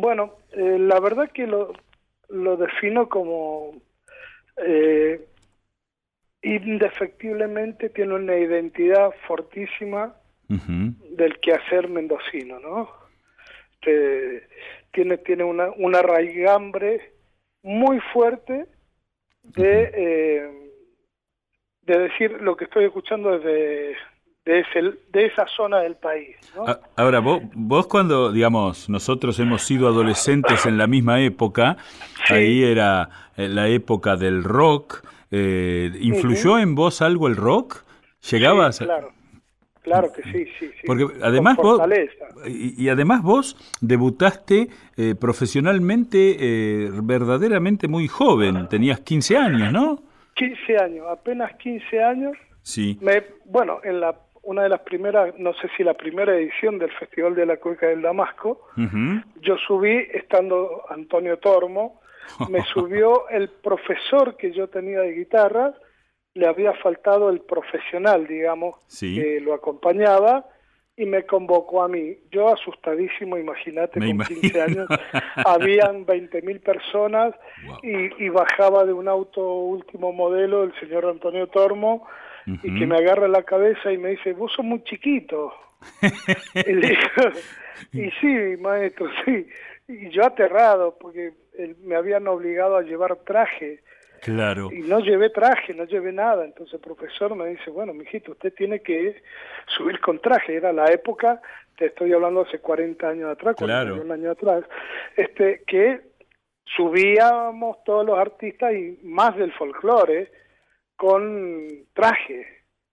Bueno, 0.00 0.36
eh, 0.52 0.78
la 0.78 1.00
verdad 1.00 1.30
que 1.30 1.46
lo, 1.46 1.72
lo 2.28 2.56
defino 2.56 3.08
como 3.08 3.74
eh, 4.56 5.26
indefectiblemente 6.42 7.90
tiene 7.90 8.14
una 8.14 8.36
identidad 8.36 9.10
fortísima 9.26 10.14
del 10.48 11.40
quehacer 11.40 11.88
mendocino, 11.88 12.60
¿no? 12.60 13.04
Este, 13.84 14.48
tiene 14.92 15.18
tiene 15.18 15.44
una, 15.44 15.70
una 15.76 16.00
raigambre 16.02 17.12
muy 17.62 18.00
fuerte 18.12 18.66
de, 19.42 19.90
eh, 19.94 20.70
de 21.82 21.98
decir 21.98 22.40
lo 22.40 22.56
que 22.56 22.64
estoy 22.64 22.84
escuchando 22.84 23.38
desde 23.38 23.96
de, 24.44 24.60
ese, 24.60 24.82
de 25.12 25.26
esa 25.26 25.46
zona 25.46 25.78
del 25.80 25.96
país, 25.96 26.36
Ahora, 26.96 27.20
vos, 27.20 27.42
vos 27.54 27.86
cuando, 27.86 28.30
digamos, 28.30 28.88
nosotros 28.90 29.38
hemos 29.40 29.62
sido 29.62 29.88
adolescentes 29.88 30.66
en 30.66 30.76
la 30.78 30.86
misma 30.86 31.20
época, 31.20 31.76
Sí. 32.26 32.34
ahí 32.34 32.62
era 32.64 33.08
eh, 33.36 33.48
la 33.48 33.68
época 33.68 34.16
del 34.16 34.44
rock, 34.44 35.02
eh, 35.30 35.90
¿influyó 36.00 36.58
en 36.58 36.74
vos 36.74 37.00
algo 37.02 37.26
el 37.28 37.36
rock? 37.36 37.82
¿Llegabas? 38.30 38.76
Sí, 38.76 38.84
claro, 38.84 39.12
claro 39.82 40.12
que 40.12 40.22
sí, 40.24 40.44
sí, 40.58 40.68
sí. 40.80 40.86
Porque 40.86 41.06
además 41.22 41.56
vos, 41.56 41.80
y, 42.46 42.84
y 42.84 42.88
además 42.88 43.22
vos 43.22 43.56
debutaste 43.80 44.68
eh, 44.96 45.14
profesionalmente 45.14 46.36
eh, 46.38 46.90
verdaderamente 47.02 47.88
muy 47.88 48.08
joven, 48.08 48.68
tenías 48.68 49.00
15 49.00 49.36
años, 49.36 49.72
¿no? 49.72 50.02
15 50.36 50.78
años, 50.78 51.06
apenas 51.10 51.54
15 51.56 52.02
años. 52.02 52.32
Sí. 52.62 52.98
Me, 53.02 53.22
bueno, 53.44 53.80
en 53.84 54.00
la 54.00 54.14
una 54.44 54.62
de 54.64 54.68
las 54.68 54.80
primeras, 54.80 55.34
no 55.38 55.52
sé 55.54 55.68
si 55.76 55.82
la 55.84 55.94
primera 55.94 56.34
edición 56.34 56.78
del 56.78 56.92
Festival 56.92 57.34
de 57.34 57.46
la 57.46 57.56
Cueca 57.58 57.86
del 57.86 58.02
Damasco, 58.02 58.68
yo 59.40 59.56
subí 59.58 60.06
estando 60.12 60.84
Antonio 60.88 61.38
Tormo, 61.38 62.00
me 62.48 62.62
subió 62.74 63.28
el 63.28 63.48
profesor 63.48 64.36
que 64.36 64.52
yo 64.52 64.68
tenía 64.68 65.00
de 65.00 65.12
guitarra, 65.12 65.74
le 66.34 66.46
había 66.46 66.72
faltado 66.74 67.30
el 67.30 67.40
profesional, 67.40 68.26
digamos, 68.26 68.76
Sí. 68.86 69.14
que 69.14 69.40
lo 69.40 69.54
acompañaba 69.54 70.46
y 70.96 71.06
me 71.06 71.24
convocó 71.26 71.82
a 71.82 71.88
mí. 71.88 72.16
Yo 72.30 72.48
asustadísimo, 72.48 73.36
imagínate, 73.36 73.98
con 73.98 74.08
imagino. 74.08 74.40
15 74.40 74.62
años, 74.62 74.88
habían 75.44 76.06
20.000 76.06 76.60
personas 76.60 77.34
Wow. 77.66 77.78
y, 77.82 78.24
y 78.24 78.28
bajaba 78.28 78.84
de 78.84 78.92
un 78.92 79.08
auto 79.08 79.42
último 79.54 80.12
modelo 80.12 80.64
el 80.64 80.74
señor 80.80 81.06
Antonio 81.06 81.46
Tormo 81.48 82.06
y 82.46 82.78
que 82.78 82.86
me 82.86 82.96
agarra 82.96 83.28
la 83.28 83.42
cabeza 83.42 83.92
y 83.92 83.98
me 83.98 84.10
dice, 84.10 84.32
vos 84.32 84.52
sos 84.52 84.64
muy 84.64 84.82
chiquito. 84.84 85.52
y, 86.54 86.72
le 86.72 86.88
digo, 86.88 87.38
y 87.92 88.10
sí, 88.20 88.60
maestro, 88.60 89.08
sí. 89.24 89.46
Y 89.88 90.08
yo 90.10 90.24
aterrado, 90.24 90.96
porque 90.98 91.32
él- 91.58 91.76
me 91.82 91.96
habían 91.96 92.26
obligado 92.28 92.76
a 92.76 92.82
llevar 92.82 93.16
traje. 93.24 93.80
Claro. 94.22 94.70
Y 94.72 94.80
no 94.80 95.00
llevé 95.00 95.28
traje, 95.28 95.74
no 95.74 95.84
llevé 95.84 96.10
nada. 96.12 96.44
Entonces 96.46 96.74
el 96.74 96.80
profesor 96.80 97.34
me 97.36 97.46
dice, 97.48 97.70
bueno, 97.70 97.92
mijito, 97.92 98.32
usted 98.32 98.54
tiene 98.54 98.80
que 98.80 99.20
subir 99.76 100.00
con 100.00 100.18
traje. 100.20 100.56
Era 100.56 100.72
la 100.72 100.90
época, 100.90 101.42
te 101.76 101.86
estoy 101.86 102.12
hablando 102.14 102.42
hace 102.42 102.58
40 102.58 103.06
años 103.06 103.30
atrás, 103.30 103.54
Claro. 103.56 103.96
41 103.96 104.14
años 104.14 104.32
atrás, 104.38 104.64
este, 105.16 105.62
que 105.66 106.00
subíamos 106.64 107.82
todos 107.84 108.06
los 108.06 108.18
artistas 108.18 108.72
y 108.72 108.98
más 109.02 109.36
del 109.36 109.52
folclore 109.52 110.30
con 110.96 111.68
traje. 111.94 112.46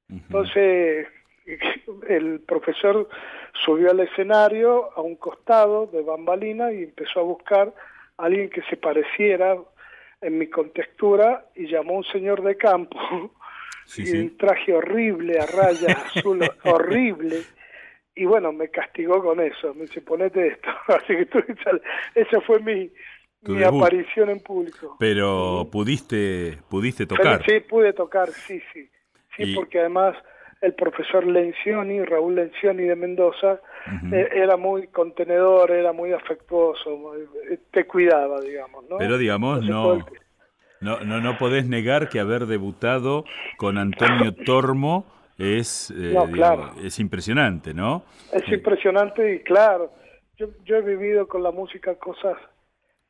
Entonces 0.10 1.08
el 2.10 2.40
profesor 2.42 3.08
subió 3.66 3.92
al 3.92 4.00
escenario 4.02 4.92
a 4.98 5.02
un 5.02 5.16
costado 5.16 5.88
de 5.88 6.02
bambalina 6.02 6.72
y 6.72 6.84
empezó 6.84 7.20
a 7.20 7.24
buscar 7.24 7.74
a 8.18 8.26
alguien 8.26 8.50
que 8.50 8.62
se 8.64 8.78
pareciera 8.78 9.58
en 10.22 10.38
mi 10.38 10.48
contextura 10.48 11.48
y 11.56 11.68
llamó 11.68 11.96
a 11.96 11.98
un 11.98 12.04
señor 12.06 12.42
de 12.44 12.58
campo 12.58 12.98
Sí, 13.86 14.04
y 14.04 14.06
sí. 14.06 14.18
un 14.20 14.38
traje 14.38 14.74
horrible 14.74 15.40
a 15.40 15.46
rayas 15.48 15.98
azul 16.16 16.40
horrible 16.64 17.44
y 18.16 18.26
bueno 18.26 18.54
me 18.54 18.70
castigó 18.70 19.22
con 19.24 19.40
eso 19.42 19.74
me 19.74 19.82
dice 19.82 20.02
ponete 20.02 20.48
esto 20.48 20.70
así 20.88 21.16
que 21.16 21.28
sal- 21.64 21.82
esa 22.16 22.40
fue 22.42 22.60
mi 22.60 22.92
Tu 23.44 23.54
mi 23.54 23.60
debut. 23.60 23.82
aparición 23.82 24.30
en 24.30 24.40
público 24.40 24.98
Pero 25.00 25.68
pudiste, 25.72 26.58
pudiste 26.70 27.06
pero 27.08 27.18
tocar. 27.18 27.44
sí, 27.46 27.60
pude 27.62 27.94
tocar, 27.94 28.30
sí, 28.48 28.62
sí. 28.74 28.90
Sí, 29.36 29.46
Y- 29.46 29.56
porque 29.56 29.80
además 29.80 30.16
el 30.62 30.74
profesor 30.76 31.26
Lencioni, 31.26 32.04
Raúl 32.04 32.36
Lencioni 32.36 32.84
de 32.84 32.96
Mendoza, 32.96 33.60
eh, 34.12 34.30
era 34.34 34.58
muy 34.58 34.88
contenedor, 34.88 35.72
era 35.72 35.92
muy 35.92 36.14
afectuoso, 36.14 37.16
eh, 37.50 37.58
te 37.72 37.88
cuidaba, 37.88 38.40
digamos, 38.42 38.84
¿no? 38.90 39.00
Pero 39.00 39.18
digamos, 39.18 39.64
Entonces, 39.64 40.06
no, 40.82 41.00
no, 41.00 41.06
no, 41.06 41.22
no 41.22 41.38
podés 41.38 41.66
negar 41.68 42.10
que 42.10 42.20
haber 42.20 42.46
debutado 42.46 43.26
con 43.58 43.78
Antonio 43.78 44.34
Tormo 44.46 45.06
es, 45.38 45.92
eh, 45.92 45.94
No, 46.14 46.26
digamos, 46.28 46.32
claro. 46.32 46.76
es 46.84 47.00
impresionante, 47.00 47.74
¿no? 47.74 48.04
Es 48.34 48.48
impresionante 48.52 49.36
y 49.36 49.40
claro, 49.40 49.92
yo, 50.38 50.48
yo 50.66 50.78
he 50.78 50.82
vivido 50.82 51.28
con 51.28 51.44
la 51.44 51.52
música 51.52 51.96
cosas 51.96 52.38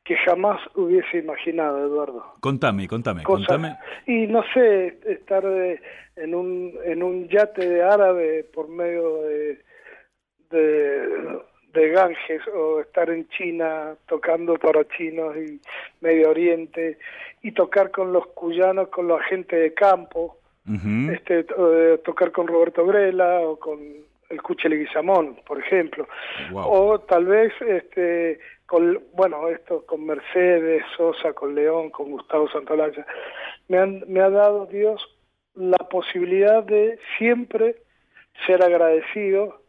que 0.04 0.16
jamás 0.16 0.60
hubiese 0.74 1.18
imaginado, 1.18 1.86
Eduardo. 1.86 2.24
Contame, 2.40 2.88
contame, 2.88 3.22
Cosas, 3.22 3.46
contame. 3.46 3.76
y 4.06 4.26
no 4.26 4.42
sé, 4.52 4.98
estar 5.06 5.44
eh, 5.44 5.80
en 6.16 6.34
un 6.34 6.72
en 6.84 7.02
un 7.02 7.28
yate 7.28 7.68
de 7.68 7.82
árabe 7.82 8.44
por 8.52 8.68
medio 8.68 9.22
de, 9.22 9.58
de, 10.50 11.38
de 11.72 11.88
Ganges 11.90 12.42
o 12.48 12.80
estar 12.80 13.10
en 13.10 13.28
China 13.28 13.94
tocando 14.08 14.54
para 14.56 14.86
chinos 14.88 15.36
y 15.36 15.60
Medio 16.00 16.30
Oriente 16.30 16.98
y 17.42 17.52
tocar 17.52 17.90
con 17.90 18.12
los 18.12 18.26
cuyanos, 18.28 18.88
con 18.88 19.08
la 19.08 19.22
gente 19.22 19.56
de 19.56 19.72
campo, 19.72 20.38
este, 21.10 21.40
eh, 21.40 21.98
tocar 22.04 22.30
con 22.30 22.46
Roberto 22.46 22.86
Grela 22.86 23.40
o 23.40 23.58
con 23.58 23.80
el 24.30 24.42
Cuche 24.42 24.68
Leguizamón, 24.68 25.36
por 25.46 25.58
ejemplo. 25.58 26.06
Wow. 26.52 26.64
O 26.66 27.00
tal 27.00 27.26
vez, 27.26 27.52
este, 27.60 28.38
con, 28.72 29.04
bueno, 29.12 29.48
esto 29.50 29.84
con 29.84 30.06
Mercedes, 30.06 30.82
Sosa, 30.96 31.34
con 31.34 31.54
León, 31.54 31.90
con 31.90 32.10
Gustavo 32.10 32.48
Santolaya. 32.48 33.04
Me, 33.68 33.76
han, 33.76 34.02
me 34.08 34.20
ha 34.22 34.30
dado 34.30 34.64
Dios 34.64 34.98
la 35.54 35.76
posibilidad 35.76 36.62
de 36.62 36.98
siempre 37.18 37.76
ser 38.46 38.62
agradecido, 38.64 39.60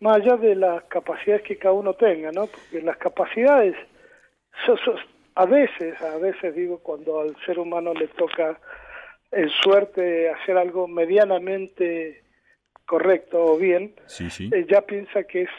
más 0.00 0.16
allá 0.16 0.38
de 0.38 0.54
las 0.54 0.82
capacidades 0.84 1.42
que 1.42 1.58
cada 1.58 1.74
uno 1.74 1.92
tenga, 1.92 2.32
¿no? 2.32 2.46
Porque 2.46 2.80
las 2.80 2.96
capacidades, 2.96 3.76
so- 4.64 4.78
so- 4.78 4.96
a 5.34 5.44
veces, 5.44 6.00
a 6.00 6.16
veces 6.16 6.54
digo, 6.54 6.78
cuando 6.78 7.20
al 7.20 7.36
ser 7.44 7.58
humano 7.58 7.92
le 7.92 8.08
toca 8.08 8.58
en 9.30 9.50
suerte 9.50 10.30
hacer 10.30 10.56
algo 10.56 10.88
medianamente 10.88 12.22
correcto 12.86 13.44
o 13.44 13.58
bien, 13.58 13.94
Sí, 14.06 14.30
sí. 14.30 14.48
eh, 14.54 14.64
ya 14.66 14.80
piensa 14.80 15.24
que 15.24 15.42
es 15.42 15.50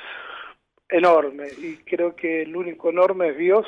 enorme 0.90 1.48
y 1.62 1.78
creo 1.78 2.16
que 2.16 2.42
el 2.44 2.56
único 2.56 2.90
enorme 2.90 3.30
es 3.30 3.38
Dios 3.38 3.66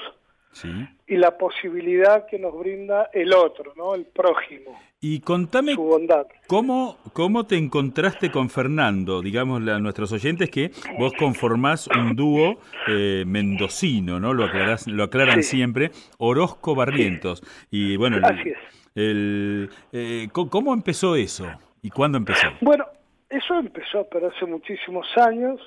sí. 0.51 0.69
y 1.07 1.17
la 1.17 1.37
posibilidad 1.37 2.25
que 2.27 2.39
nos 2.39 2.57
brinda 2.57 3.09
el 3.13 3.33
otro, 3.33 3.73
¿no? 3.77 3.93
El 3.95 4.05
prójimo, 4.05 4.79
Y 4.99 5.19
contame 5.21 5.73
su 5.75 5.81
bondad. 5.83 6.27
¿Cómo, 6.47 6.97
¿Cómo 7.13 7.45
te 7.45 7.57
encontraste 7.57 8.29
con 8.31 8.49
Fernando? 8.49 9.21
Digámosle 9.21 9.71
a 9.71 9.79
nuestros 9.79 10.11
oyentes 10.11 10.49
que 10.49 10.71
vos 10.99 11.13
conformás 11.17 11.87
un 11.87 12.15
dúo 12.15 12.57
eh, 12.87 13.23
mendocino, 13.25 14.19
¿no? 14.19 14.33
Lo, 14.33 14.45
aclarás, 14.45 14.87
lo 14.87 15.03
aclaran 15.03 15.41
Sí. 15.43 15.57
siempre, 15.57 15.91
Orozco 16.17 16.75
Barrientos. 16.75 17.41
Y 17.71 17.95
bueno, 17.97 18.17
el- 18.17 18.25
Así 18.25 18.49
es. 18.49 18.57
el, 18.95 19.69
eh, 19.91 20.27
¿cómo 20.31 20.73
empezó 20.73 21.15
eso? 21.15 21.47
¿Y 21.81 21.89
cuándo 21.89 22.17
empezó? 22.17 22.47
Bueno, 22.61 22.85
eso 23.29 23.57
empezó, 23.59 24.07
pero 24.11 24.27
hace 24.27 24.45
muchísimos 24.45 25.07
años, 25.17 25.59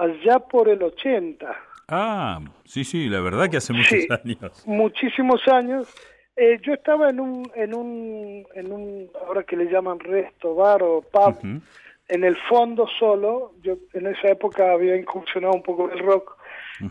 allá 0.00 0.38
por 0.38 0.68
el 0.68 0.82
80. 0.82 1.56
Ah, 1.88 2.40
sí, 2.64 2.84
sí, 2.84 3.08
la 3.08 3.20
verdad 3.20 3.48
que 3.50 3.56
hace 3.58 3.72
muchos 3.72 3.88
Sí. 4.00 4.08
años. 4.24 4.62
muchísimos 4.66 5.46
años. 5.48 5.88
Eh, 6.36 6.58
yo 6.62 6.72
estaba 6.72 7.10
en 7.10 7.20
un, 7.20 7.50
en 7.54 7.74
un, 7.74 8.46
en 8.54 8.72
un, 8.72 9.10
ahora 9.26 9.42
que 9.42 9.56
le 9.56 9.66
llaman 9.70 9.98
resto, 9.98 10.54
bar 10.54 10.82
o 10.82 11.02
pub, 11.02 11.36
en 12.08 12.24
el 12.24 12.36
fondo 12.48 12.86
solo. 12.98 13.52
Yo 13.62 13.74
en 13.92 14.06
esa 14.06 14.28
época 14.28 14.72
había 14.72 14.96
incursionado 14.96 15.52
un 15.54 15.62
poco 15.62 15.90
el 15.90 15.98
rock 15.98 16.36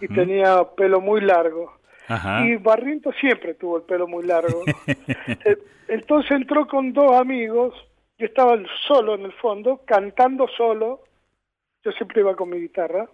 y 0.01 0.07
tenía 0.09 0.63
pelo 0.77 1.01
muy 1.01 1.21
largo. 1.21 1.73
Ajá. 2.07 2.45
Y 2.45 2.57
Barriento 2.57 3.11
siempre 3.13 3.53
tuvo 3.53 3.77
el 3.77 3.83
pelo 3.83 4.07
muy 4.07 4.25
largo. 4.25 4.63
Eh, 5.45 5.57
Entonces 5.87 6.31
entró 6.31 6.67
con 6.67 6.93
dos 6.93 7.13
amigos. 7.13 7.73
Yo 8.19 8.25
estaba 8.27 8.57
solo 8.87 9.15
en 9.15 9.23
el 9.25 9.31
fondo, 9.33 9.81
cantando 9.85 10.47
solo. 10.57 11.01
Yo 11.83 11.91
siempre 11.93 12.21
iba 12.21 12.35
con 12.35 12.49
mi 12.49 12.59
guitarra. 12.59 13.07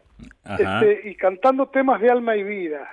Este, 0.44 1.10
y 1.10 1.16
cantando 1.16 1.68
temas 1.68 2.02
de 2.02 2.10
alma 2.10 2.36
y 2.36 2.44
vida. 2.44 2.90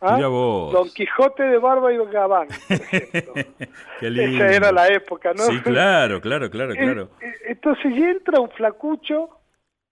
¿Ah? 0.00 0.18
Don 0.20 0.90
Quijote 0.90 1.44
de 1.44 1.58
Barba 1.58 1.92
y 1.92 1.96
Gabán, 1.96 2.48
por 2.48 2.76
ejemplo. 2.76 3.34
Qué 4.00 4.10
lindo. 4.10 4.44
Esa 4.44 4.56
era 4.56 4.72
la 4.72 4.88
época, 4.88 5.32
¿no? 5.32 5.44
Sí, 5.44 5.60
claro, 5.60 6.20
claro, 6.20 6.50
claro, 6.50 6.74
claro. 6.74 7.10
Entonces 7.46 7.92
y 7.92 8.02
entra 8.02 8.40
un 8.40 8.50
flacucho 8.50 9.30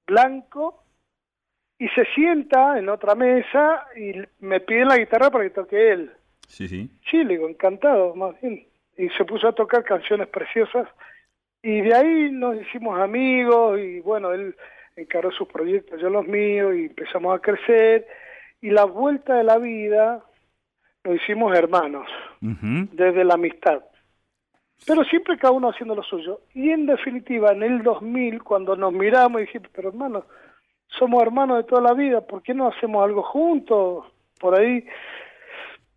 blanco 0.07 0.83
y 1.79 1.88
se 1.88 2.05
sienta 2.14 2.79
en 2.79 2.88
otra 2.88 3.14
mesa 3.14 3.87
y 3.96 4.12
me 4.40 4.61
pide 4.61 4.85
la 4.85 4.98
guitarra 4.98 5.31
para 5.31 5.44
que 5.44 5.50
toque 5.50 5.92
él. 5.92 6.12
Sí, 6.46 6.68
sí. 6.68 6.90
Sí, 7.11 7.24
le 7.24 7.35
digo, 7.35 7.48
encantado, 7.48 8.14
más 8.14 8.40
bien. 8.40 8.66
Y 8.96 9.09
se 9.11 9.24
puso 9.24 9.48
a 9.48 9.55
tocar 9.55 9.85
canciones 9.85 10.29
preciosas 10.29 10.88
y 11.66 11.81
de 11.81 11.94
ahí 11.96 12.31
nos 12.31 12.55
hicimos 12.62 12.96
amigos 13.00 13.81
y 13.81 13.98
bueno, 13.98 14.31
él 14.31 14.55
encaró 14.94 15.33
sus 15.33 15.48
proyectos, 15.48 16.00
yo 16.00 16.09
los 16.09 16.24
míos 16.24 16.72
y 16.76 16.85
empezamos 16.85 17.37
a 17.37 17.42
crecer 17.42 18.07
y 18.61 18.70
la 18.70 18.85
vuelta 18.85 19.35
de 19.35 19.42
la 19.42 19.59
vida 19.59 20.24
nos 21.02 21.16
hicimos 21.16 21.59
hermanos 21.59 22.07
desde 22.40 23.24
la 23.24 23.35
amistad. 23.35 23.83
Pero 24.87 25.02
siempre 25.07 25.38
cada 25.38 25.55
uno 25.55 25.70
haciendo 25.70 25.96
lo 25.96 26.05
suyo. 26.05 26.42
Y 26.55 26.70
en 26.70 26.87
definitiva, 26.87 27.50
en 27.50 27.64
el 27.64 27.83
2000, 27.83 28.44
cuando 28.44 28.76
nos 28.76 28.92
miramos 28.92 29.40
y 29.40 29.46
dijimos, 29.46 29.68
pero 29.74 29.88
hermanos, 29.88 30.22
somos 30.87 31.20
hermanos 31.20 31.57
de 31.57 31.64
toda 31.64 31.83
la 31.83 31.94
vida, 31.94 32.20
¿por 32.20 32.42
qué 32.42 32.55
no 32.55 32.68
hacemos 32.68 33.05
algo 33.05 33.24
juntos? 33.24 34.05
Por 34.38 34.57
ahí. 34.57 34.87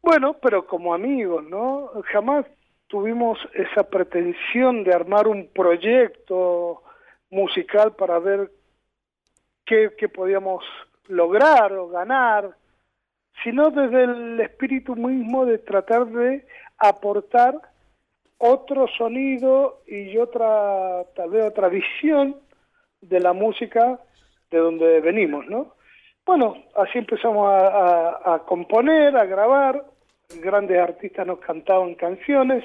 Bueno, 0.02 0.34
pero 0.42 0.66
como 0.66 0.96
amigos, 0.96 1.44
¿no? 1.44 1.92
Jamás 2.06 2.48
tuvimos 2.90 3.38
esa 3.54 3.84
pretensión 3.84 4.84
de 4.84 4.94
armar 4.94 5.28
un 5.28 5.48
proyecto 5.54 6.82
musical 7.30 7.96
para 7.96 8.18
ver 8.20 8.52
qué, 9.66 9.92
podíamos 10.10 10.64
lograr 11.08 11.72
o 11.74 11.88
ganar, 11.88 12.50
sino 13.44 13.70
desde 13.70 14.04
el 14.04 14.40
espíritu 14.42 14.96
mismo 14.96 15.46
de 15.46 15.60
tratar 15.60 16.08
de 16.08 16.46
aportar 16.80 17.56
otro 18.40 18.88
sonido 18.98 19.82
y 19.86 20.18
otra, 20.18 21.04
tal 21.16 21.30
vez 21.30 21.46
otra 21.46 21.70
visión 21.70 22.36
de 23.02 23.20
la 23.20 23.34
música 23.34 24.00
de 24.50 24.58
donde 24.58 25.00
venimos, 25.02 25.46
¿no? 25.46 25.76
Bueno, 26.26 26.56
así 26.76 26.98
empezamos 26.98 27.48
a, 27.48 27.68
a- 27.68 28.36
a 28.36 28.40
componer, 28.40 29.16
a 29.16 29.26
grabar, 29.26 29.84
grandes 30.38 30.78
artistas 30.78 31.26
nos 31.26 31.40
cantaban 31.40 31.96
canciones, 31.96 32.64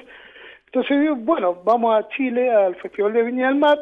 entonces 0.66 1.10
bueno, 1.24 1.62
vamos 1.64 1.96
a 1.96 2.08
Chile, 2.08 2.50
al 2.52 2.74
Festival 2.76 3.12
de 3.12 3.22
Viña 3.22 3.48
del 3.48 3.56
Mar, 3.56 3.78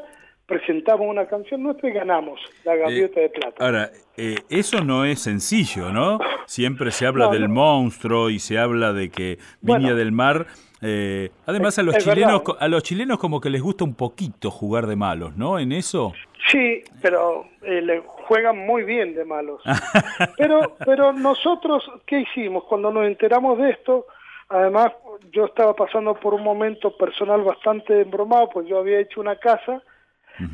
presentamos 0.46 1.06
una 1.06 1.26
canción 1.26 1.62
nuestra 1.62 1.88
y 1.88 1.92
ganamos 1.92 2.40
la 2.64 2.76
Gaviota 2.76 3.20
de 3.20 3.30
Plata. 3.30 3.64
Ahora, 3.64 3.90
eh, 4.16 4.36
eso 4.50 4.82
no 4.84 5.04
es 5.04 5.20
sencillo, 5.20 5.90
¿no? 5.90 6.18
Siempre 6.46 6.90
se 6.90 7.06
habla 7.06 7.26
No, 7.26 7.32
del 7.32 7.42
no. 7.48 7.54
monstruo 7.54 8.28
y 8.30 8.38
se 8.38 8.58
habla 8.58 8.92
de 8.92 9.10
que 9.10 9.38
Viña 9.60 9.78
Bueno. 9.80 9.94
del 9.96 10.12
Mar. 10.12 10.46
eh, 10.82 11.30
además, 11.46 11.78
a 11.78 11.82
los 11.84 11.96
chilenos, 11.98 12.42
verdad. 12.44 12.56
a 12.60 12.68
los 12.68 12.82
chilenos 12.82 13.18
como 13.18 13.40
que 13.40 13.48
les 13.50 13.62
gusta 13.62 13.84
un 13.84 13.94
poquito 13.94 14.50
jugar 14.50 14.86
de 14.88 14.96
malos, 14.96 15.36
¿no? 15.36 15.58
En 15.60 15.70
eso. 15.72 16.12
Sí, 16.50 16.82
pero 17.00 17.46
eh, 17.62 17.80
le 17.80 18.00
juegan 18.00 18.58
muy 18.58 18.82
bien 18.82 19.14
de 19.14 19.24
malos. 19.24 19.62
Pero, 20.36 20.74
pero 20.84 21.12
nosotros, 21.12 21.84
¿qué 22.04 22.20
hicimos? 22.22 22.64
Cuando 22.64 22.90
nos 22.90 23.06
enteramos 23.06 23.58
de 23.58 23.70
esto, 23.70 24.06
además 24.48 24.90
yo 25.30 25.44
estaba 25.46 25.74
pasando 25.76 26.14
por 26.14 26.34
un 26.34 26.42
momento 26.42 26.96
personal 26.96 27.42
bastante 27.42 28.00
embromado, 28.00 28.48
pues 28.50 28.66
yo 28.66 28.78
había 28.80 28.98
hecho 28.98 29.20
una 29.20 29.36
casa 29.36 29.82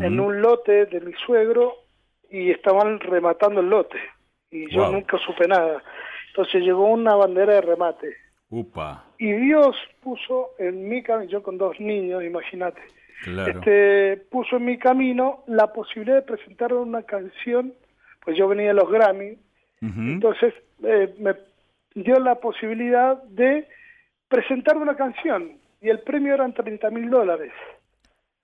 en 0.00 0.20
un 0.20 0.40
lote 0.42 0.86
de 0.86 1.00
mi 1.00 1.12
suegro 1.26 1.74
y 2.30 2.50
estaban 2.50 3.00
rematando 3.00 3.60
el 3.60 3.70
lote. 3.70 3.98
Y 4.50 4.70
yo 4.70 4.82
Wow. 4.82 4.92
nunca 4.92 5.18
supe 5.18 5.46
nada. 5.48 5.82
Entonces 6.28 6.62
llegó 6.62 6.84
una 6.86 7.14
bandera 7.14 7.54
de 7.54 7.60
remate. 7.62 8.14
Upa, 8.50 9.04
Y 9.18 9.32
Dios 9.32 9.76
puso 10.02 10.50
en 10.58 10.88
mi 10.88 11.02
camino, 11.02 11.30
yo 11.30 11.42
con 11.42 11.58
dos 11.58 11.78
niños, 11.80 12.22
imagínate, 12.24 12.80
claro. 13.24 13.58
este, 13.60 14.16
puso 14.30 14.56
en 14.56 14.64
mi 14.64 14.78
camino 14.78 15.42
la 15.48 15.70
posibilidad 15.72 16.16
de 16.16 16.22
presentar 16.22 16.72
una 16.72 17.02
canción, 17.02 17.74
pues 18.24 18.38
yo 18.38 18.48
venía 18.48 18.68
de 18.68 18.74
los 18.74 18.90
Grammy, 18.90 19.36
entonces 19.82 20.54
eh, 20.82 21.14
me 21.18 21.34
dio 21.94 22.18
la 22.20 22.36
posibilidad 22.36 23.22
de 23.24 23.68
presentar 24.28 24.76
una 24.78 24.96
canción 24.96 25.52
y 25.82 25.88
el 25.90 26.00
premio 26.00 26.32
eran 26.34 26.54
30 26.54 26.90
mil 26.90 27.10
dólares. 27.10 27.52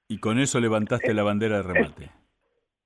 Y 0.09 0.19
con 0.19 0.39
eso 0.39 0.61
levantaste 0.61 1.15
la 1.15 1.23
bandera 1.23 1.57
de 1.59 1.63
remate. 1.63 2.11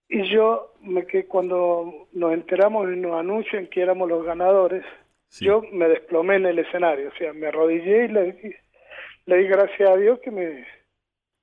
Y 0.08 0.22
yo 0.30 0.74
me 0.80 1.06
que 1.06 1.26
cuando 1.26 2.08
nos 2.12 2.32
enteramos 2.32 2.88
y 2.92 2.96
nos 2.96 3.18
anuncian 3.18 3.66
que 3.66 3.82
éramos 3.82 4.08
los 4.08 4.24
ganadores, 4.24 4.84
Sí. 5.28 5.44
yo 5.44 5.62
me 5.72 5.88
desplomé 5.88 6.36
en 6.36 6.46
el 6.46 6.58
escenario, 6.60 7.08
o 7.08 7.18
sea, 7.18 7.34
me 7.34 7.48
arrodillé 7.48 8.06
y 8.06 8.08
le, 8.08 8.32
di- 8.32 8.54
le 9.26 9.36
di 9.36 9.46
gracias 9.46 9.90
a 9.90 9.96
Dios 9.96 10.18
que 10.20 10.30
me, 10.30 10.66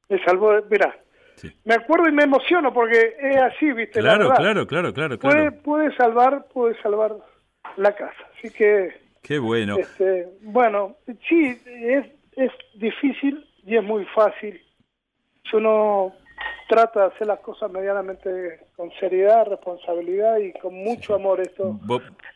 me 0.09 0.23
salvó. 0.23 0.53
de- 0.53 0.63
Mira, 0.69 0.97
Sí. 1.35 1.51
me 1.65 1.75
acuerdo 1.75 2.07
y 2.09 2.11
me 2.11 2.23
emociono 2.23 2.73
porque 2.73 3.15
es 3.19 3.37
así, 3.37 3.71
¿viste? 3.73 4.01
La 4.01 4.15
Claro, 4.15 4.33
claro, 4.33 4.65
claro, 4.65 4.93
claro, 4.93 5.19
Puede, 5.19 5.35
claro. 5.49 5.61
puede 5.61 5.95
salvar, 5.97 6.47
puede 6.51 6.81
salvar 6.81 7.15
la 7.77 7.93
casa. 7.95 8.17
Así 8.37 8.49
que, 8.51 8.89
Qué 9.21 9.37
bueno. 9.37 9.77
este, 9.77 10.27
bueno, 10.41 10.95
sí, 11.29 11.55
es, 11.65 12.05
es 12.37 12.51
difícil 12.75 13.45
y 13.63 13.75
es 13.75 13.83
muy 13.83 14.05
fácil. 14.15 14.59
Si 15.49 15.55
uno 15.55 16.13
trata 16.67 17.01
de 17.01 17.05
hacer 17.07 17.27
las 17.27 17.39
cosas 17.39 17.71
medianamente 17.71 18.59
con 18.75 18.91
seriedad, 18.99 19.45
responsabilidad 19.47 20.37
y 20.39 20.51
con 20.59 20.73
mucho 20.73 21.13
amor. 21.15 21.39
Esto, 21.39 21.79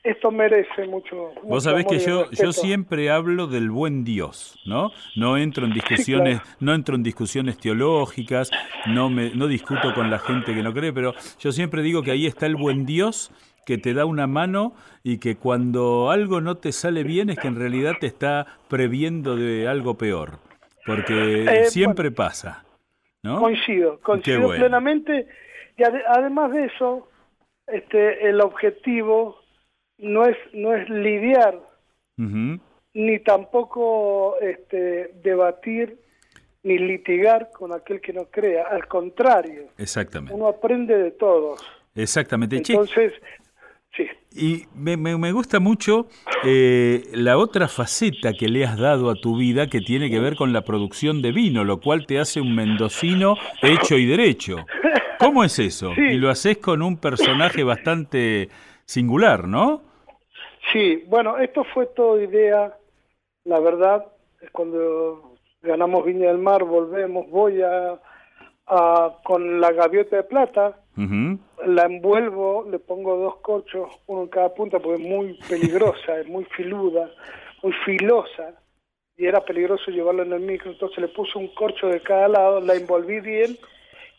esto 0.04 0.32
merece 0.32 0.86
mucho. 0.88 1.16
vos 1.16 1.44
mucho 1.44 1.62
sabés 1.62 1.86
amor 1.86 1.98
que 1.98 2.06
yo, 2.06 2.32
yo 2.32 2.54
siempre 2.54 3.10
hablo 3.10 3.48
del 3.48 3.72
buen 3.72 4.04
Dios, 4.04 4.60
¿no? 4.66 4.92
No 5.16 5.38
entro 5.38 5.66
en 5.66 5.74
discusiones, 5.74 6.42
no 6.60 6.74
entro 6.74 6.96
en 6.96 7.04
discusiones 7.04 7.58
teológicas, 7.58 8.52
no 8.88 9.10
me, 9.10 9.32
no 9.32 9.48
discuto 9.48 9.94
con 9.94 10.10
la 10.10 10.20
gente 10.20 10.54
que 10.54 10.62
no 10.62 10.74
cree, 10.74 10.94
pero 10.94 11.14
yo 11.40 11.52
siempre 11.52 11.82
digo 11.82 12.04
que 12.04 12.12
ahí 12.12 12.28
está 12.28 12.46
el 12.46 12.56
buen 12.56 12.86
Dios 12.86 13.32
que 13.66 13.78
te 13.78 13.94
da 13.94 14.06
una 14.06 14.26
mano 14.28 14.74
y 15.04 15.18
que 15.20 15.36
cuando 15.38 16.10
algo 16.12 16.42
no 16.42 16.58
te 16.58 16.72
sale 16.72 17.04
bien 17.04 17.30
es 17.30 17.38
que 17.38 17.48
en 17.48 17.56
realidad 17.56 17.94
te 18.00 18.08
está 18.08 18.46
previendo 18.68 19.36
de 19.36 19.68
algo 19.68 19.96
peor, 19.96 20.40
porque 20.86 21.46
Eh, 21.48 21.66
siempre 21.66 22.10
pasa, 22.12 22.64
¿no? 23.24 23.40
Coincido, 23.40 24.00
coincido 24.00 24.42
bueno. 24.48 24.60
plenamente. 24.60 25.28
Y 25.78 25.84
ade- 25.84 26.04
además 26.08 26.52
de 26.52 26.66
eso, 26.66 27.10
este, 27.68 28.28
el 28.30 28.42
objetivo 28.42 29.40
no 29.98 30.26
es, 30.26 30.38
no 30.54 30.74
es 30.76 30.90
lidiar 30.90 31.60
ni 32.94 33.20
tampoco 33.20 34.38
este, 34.42 35.12
debatir 35.24 35.98
ni 36.64 36.78
litigar 36.78 37.52
con 37.52 37.72
aquel 37.74 38.02
que 38.02 38.12
no 38.12 38.26
crea. 38.26 38.64
Al 38.70 38.88
contrario, 38.88 39.70
Exactamente. 39.78 40.34
uno 40.34 40.48
aprende 40.48 40.98
de 40.98 41.12
todos. 41.12 41.62
Exactamente. 41.96 42.58
Entonces. 42.58 43.14
Y 44.36 44.66
me, 44.76 44.96
me- 44.96 45.18
me 45.18 45.32
gusta 45.32 45.60
mucho 45.60 46.08
eh, 46.46 47.04
la 47.14 47.38
otra 47.38 47.68
faceta 47.68 48.34
que 48.34 48.48
le 48.48 48.64
has 48.64 48.78
dado 48.78 49.10
a 49.10 49.16
tu 49.16 49.36
vida 49.38 49.68
que 49.68 49.82
tiene 49.82 50.10
que 50.10 50.20
ver 50.20 50.36
con 50.36 50.54
la 50.54 50.62
producción 50.62 51.22
de 51.22 51.32
vino, 51.32 51.64
lo 51.64 51.80
cual 51.80 52.06
te 52.06 52.20
hace 52.20 52.40
un 52.40 52.54
mendocino 52.56 53.36
hecho 53.62 53.98
y 53.98 54.06
derecho. 54.06 54.58
¿Cómo 55.18 55.44
es 55.44 55.58
eso? 55.60 55.94
Sí. 55.96 56.02
Y 56.02 56.18
lo 56.18 56.30
haces 56.30 56.60
con 56.60 56.82
un 56.82 56.98
personaje 56.98 57.64
bastante 57.64 58.50
singular, 58.86 59.48
¿no? 59.48 59.82
Sí, 60.72 61.04
bueno, 61.08 61.38
esto 61.40 61.64
fue 61.74 61.88
todo 61.88 62.22
idea, 62.22 62.78
la 63.46 63.60
verdad, 63.60 64.06
es 64.42 64.52
cuando 64.52 65.36
ganamos 65.62 66.06
Viña 66.06 66.28
del 66.28 66.38
Mar, 66.38 66.64
volvemos, 66.64 67.28
voy 67.30 67.62
a, 67.64 68.00
a- 68.68 69.16
con 69.24 69.60
la 69.60 69.72
gaviota 69.72 70.18
de 70.18 70.24
plata, 70.24 70.78
La 71.66 71.86
envuelvo, 71.86 72.68
le 72.70 72.80
pongo 72.80 73.18
dos 73.18 73.38
corchos, 73.38 73.90
uno 74.08 74.24
en 74.24 74.28
cada 74.28 74.54
punta, 74.54 74.80
porque 74.80 75.02
es 75.02 75.10
muy 75.10 75.40
peligrosa, 75.48 76.20
es 76.20 76.28
muy 76.28 76.46
filuda, 76.46 77.10
muy 77.64 77.74
filosa, 77.86 78.54
y 79.18 79.26
era 79.26 79.44
peligroso 79.44 79.92
llevarla 79.92 80.24
en 80.24 80.34
el 80.34 80.42
micro, 80.42 80.72
entonces 80.72 80.98
le 81.00 81.08
puse 81.10 81.38
un 81.38 81.48
corcho 81.54 81.88
de 81.88 82.02
cada 82.02 82.28
lado, 82.28 82.62
la 82.62 82.76
envolví 82.76 83.20
bien, 83.20 83.58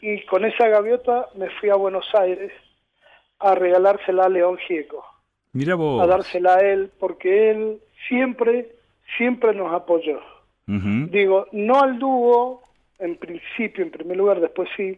y 0.01 0.25
con 0.25 0.45
esa 0.45 0.69
gaviota 0.69 1.29
me 1.35 1.51
fui 1.51 1.69
a 1.71 1.75
Buenos 1.75 2.07
Aires 2.15 2.53
a 3.39 3.55
regalársela 3.55 4.27
a 4.27 4.29
León 4.29 4.59
Gieco 4.59 5.05
Mira 5.53 5.75
vos. 5.75 6.03
a 6.03 6.07
dársela 6.07 6.57
a 6.57 6.61
él 6.61 6.91
porque 6.99 7.51
él 7.51 7.81
siempre, 8.09 8.69
siempre 9.17 9.55
nos 9.55 9.73
apoyó. 9.73 10.21
Digo, 10.67 11.49
no 11.51 11.81
al 11.81 11.99
dúo, 11.99 12.63
en 13.01 13.17
principio, 13.17 13.83
en 13.83 13.91
primer 13.91 14.17
lugar, 14.17 14.41
después 14.41 14.69
sí, 14.77 14.97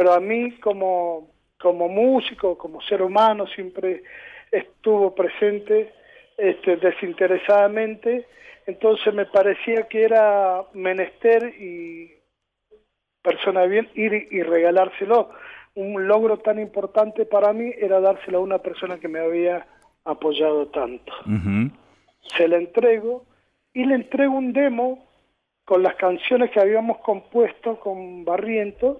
pero 0.00 0.14
a 0.14 0.20
mí 0.20 0.52
como, 0.60 1.28
como 1.60 1.86
músico, 1.86 2.56
como 2.56 2.80
ser 2.80 3.02
humano, 3.02 3.46
siempre 3.48 4.02
estuvo 4.50 5.14
presente 5.14 5.92
este, 6.38 6.78
desinteresadamente, 6.78 8.26
entonces 8.64 9.12
me 9.12 9.26
parecía 9.26 9.88
que 9.88 10.04
era 10.04 10.64
menester 10.72 11.54
y 11.60 12.14
persona 13.20 13.60
de 13.60 13.68
bien 13.68 13.90
ir 13.94 14.28
y- 14.30 14.42
regalárselo. 14.42 15.32
Un 15.74 16.08
logro 16.08 16.38
tan 16.38 16.58
importante 16.58 17.26
para 17.26 17.52
mí 17.52 17.70
era 17.76 18.00
dárselo 18.00 18.38
a 18.38 18.40
una 18.40 18.58
persona 18.60 18.98
que 18.98 19.08
me 19.08 19.20
había 19.20 19.66
apoyado 20.06 20.68
tanto. 20.68 21.12
Se 22.38 22.48
la 22.48 22.56
entrego 22.56 23.26
y 23.74 23.84
le 23.84 23.96
entrego 23.96 24.32
un 24.32 24.54
demo 24.54 25.06
con 25.66 25.82
las 25.82 25.96
canciones 25.96 26.50
que 26.52 26.60
habíamos 26.60 27.00
compuesto 27.00 27.78
con 27.78 28.24
Barrientos 28.24 28.96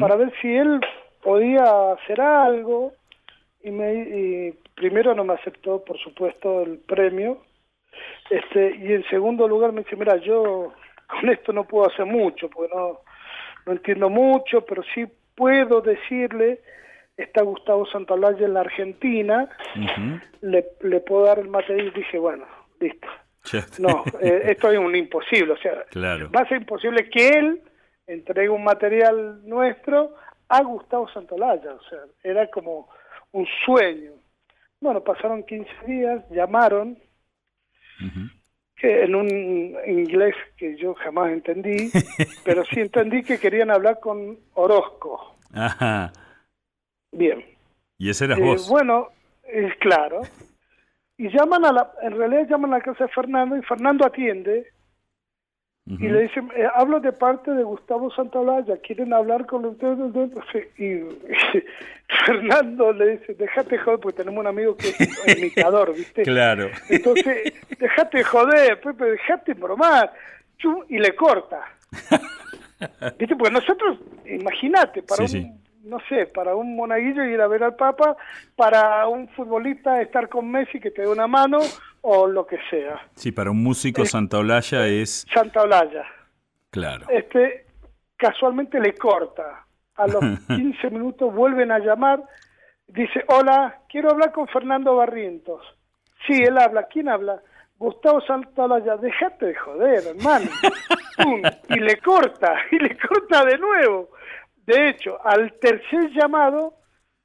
Para 0.00 0.16
ver 0.16 0.32
si 0.40 0.56
él 0.56 0.80
podía 1.22 1.92
hacer 1.92 2.20
algo. 2.20 2.92
Y, 3.62 3.70
me, 3.70 3.94
y 3.94 4.54
primero 4.76 5.14
no 5.14 5.24
me 5.24 5.34
aceptó 5.34 5.82
por 5.84 5.98
supuesto 5.98 6.62
el 6.62 6.78
premio. 6.78 7.42
Este 8.30 8.76
y 8.76 8.92
en 8.92 9.04
segundo 9.08 9.48
lugar 9.48 9.72
me 9.72 9.82
dice 9.82 9.96
mira 9.96 10.16
yo 10.16 10.72
con 11.08 11.28
esto 11.30 11.52
no 11.52 11.64
puedo 11.64 11.88
hacer 11.90 12.06
mucho 12.06 12.48
porque 12.50 12.74
no 12.74 13.00
no 13.64 13.72
entiendo 13.72 14.10
mucho 14.10 14.62
pero 14.62 14.82
sí 14.94 15.06
puedo 15.34 15.80
decirle 15.80 16.60
está 17.16 17.42
Gustavo 17.42 17.86
Santaolalla 17.86 18.44
en 18.44 18.54
la 18.54 18.60
Argentina 18.60 19.48
le, 20.42 20.66
le 20.82 21.00
puedo 21.00 21.24
dar 21.24 21.38
el 21.38 21.48
material 21.48 21.86
y 21.88 21.90
dije 22.00 22.18
bueno 22.18 22.44
listo 22.80 23.08
no 23.78 24.04
eh, 24.20 24.42
esto 24.46 24.70
es 24.70 24.78
un 24.78 24.94
imposible 24.94 25.52
o 25.52 25.58
sea 25.58 25.84
Claro. 25.90 26.30
va 26.36 26.42
a 26.42 26.48
ser 26.48 26.58
imposible 26.58 27.08
que 27.08 27.28
él 27.28 27.60
entregue 28.06 28.48
un 28.48 28.64
material 28.64 29.40
nuestro 29.48 30.14
a 30.48 30.62
Gustavo 30.62 31.08
Santolaya, 31.08 31.72
o 31.74 31.82
sea, 31.88 31.98
era 32.22 32.48
como 32.50 32.88
un 33.32 33.46
sueño. 33.64 34.12
Bueno, 34.80 35.02
pasaron 35.02 35.42
15 35.44 35.70
días, 35.86 36.22
llamaron, 36.30 36.98
que 38.76 39.04
en 39.04 39.14
un 39.14 39.28
inglés 39.86 40.34
que 40.56 40.76
yo 40.76 40.94
jamás 40.94 41.32
entendí, 41.32 41.90
pero 42.44 42.64
sí 42.66 42.80
entendí 42.80 43.22
que 43.22 43.38
querían 43.38 43.70
hablar 43.70 43.98
con 44.00 44.38
Orozco. 44.54 45.36
Ajá. 45.52 46.12
Bien. 47.10 47.42
Y 47.98 48.10
ese 48.10 48.26
eras 48.26 48.38
Eh, 48.38 48.42
vos. 48.42 48.68
bueno, 48.68 49.08
es 49.44 49.74
claro. 49.76 50.20
Y 51.16 51.30
llaman 51.30 51.64
a 51.64 51.72
la, 51.72 51.92
en 52.02 52.16
realidad 52.16 52.46
llaman 52.48 52.74
a 52.74 52.78
la 52.78 52.84
casa 52.84 53.04
de 53.04 53.10
Fernando 53.10 53.56
y 53.56 53.62
Fernando 53.62 54.04
atiende 54.06 54.70
Y 55.88 56.08
le 56.08 56.22
dicen, 56.22 56.50
eh, 56.56 56.66
hablo 56.74 56.98
de 56.98 57.12
parte 57.12 57.52
de 57.52 57.62
Gustavo 57.62 58.10
Santaolalla, 58.10 58.76
quieren 58.78 59.12
hablar 59.14 59.46
con 59.46 59.64
usted. 59.66 59.96
Y, 60.78 61.00
Fernando 62.26 62.92
le 62.92 63.18
dice, 63.18 63.34
déjate 63.34 63.78
joder, 63.78 64.00
porque 64.00 64.16
tenemos 64.18 64.40
un 64.40 64.48
amigo 64.48 64.76
que 64.76 64.88
es 64.88 64.98
imitador, 65.38 65.94
¿viste? 65.94 66.22
Claro. 66.22 66.70
Entonces, 66.88 67.52
déjate 67.78 68.24
joder, 68.24 68.80
Pepe, 68.80 69.04
déjate 69.12 69.54
bromar. 69.54 70.12
Chum, 70.58 70.82
Y 70.88 70.98
le 70.98 71.14
corta. 71.14 71.60
¿Viste? 73.18 73.36
Porque 73.36 73.52
nosotros, 73.54 73.98
imagínate, 74.26 75.02
para 75.02 75.26
Sí, 75.28 75.36
un, 75.38 75.42
sí. 75.44 75.52
no 75.84 75.98
sé, 76.08 76.26
para 76.26 76.56
un 76.56 76.74
monaguillo 76.74 77.24
ir 77.24 77.40
a 77.40 77.46
ver 77.46 77.62
al 77.62 77.76
Papa, 77.76 78.16
para 78.56 79.06
un 79.06 79.28
futbolista 79.28 80.02
estar 80.02 80.28
con 80.28 80.50
Messi 80.50 80.80
que 80.80 80.90
te 80.90 81.02
dé 81.02 81.08
una 81.08 81.28
mano 81.28 81.60
o 82.08 82.28
lo 82.28 82.46
que 82.46 82.56
sea. 82.70 83.00
Sí, 83.16 83.32
para 83.32 83.50
un 83.50 83.60
músico 83.64 84.04
Santaolalla 84.04 84.86
es... 84.86 85.26
Santa 85.34 85.62
Olaya. 85.62 86.04
Claro. 86.70 87.04
Este, 87.08 87.66
casualmente 88.16 88.78
le 88.78 88.94
corta. 88.94 89.66
A 89.96 90.06
los 90.06 90.22
15 90.46 90.90
minutos 90.90 91.34
vuelven 91.34 91.72
a 91.72 91.80
llamar. 91.80 92.22
Dice, 92.86 93.24
hola, 93.26 93.80
quiero 93.88 94.10
hablar 94.10 94.30
con 94.30 94.46
Fernando 94.46 94.94
Barrientos. 94.94 95.66
Sí, 96.24 96.34
él 96.34 96.56
habla. 96.58 96.84
¿Quién 96.84 97.08
habla? 97.08 97.42
Gustavo 97.76 98.20
Santaolalla. 98.20 98.96
Déjate 98.98 99.46
de 99.46 99.54
joder, 99.56 100.06
hermano. 100.06 100.48
Pum, 101.16 101.42
y 101.70 101.80
le 101.80 101.96
corta, 101.96 102.54
y 102.70 102.78
le 102.78 102.96
corta 102.96 103.44
de 103.44 103.58
nuevo. 103.58 104.10
De 104.64 104.90
hecho, 104.90 105.18
al 105.26 105.54
tercer 105.54 106.12
llamado, 106.12 106.74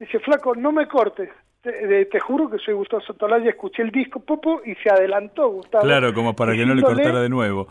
dice, 0.00 0.18
flaco, 0.18 0.56
no 0.56 0.72
me 0.72 0.88
cortes. 0.88 1.30
Te, 1.62 1.86
de- 1.86 2.06
te 2.06 2.18
juro 2.20 2.50
que 2.50 2.58
soy 2.58 2.74
Gustavo 2.74 3.02
Santaolalla, 3.02 3.48
escuché 3.50 3.82
el 3.82 3.90
disco, 3.90 4.18
popo, 4.20 4.60
y 4.64 4.74
se 4.76 4.90
adelantó 4.90 5.48
Gustavo. 5.48 5.84
Claro, 5.84 6.12
como 6.12 6.34
para 6.34 6.52
que 6.54 6.66
no 6.66 6.74
le 6.74 6.82
cortara 6.82 7.20
de 7.20 7.28
nuevo. 7.28 7.68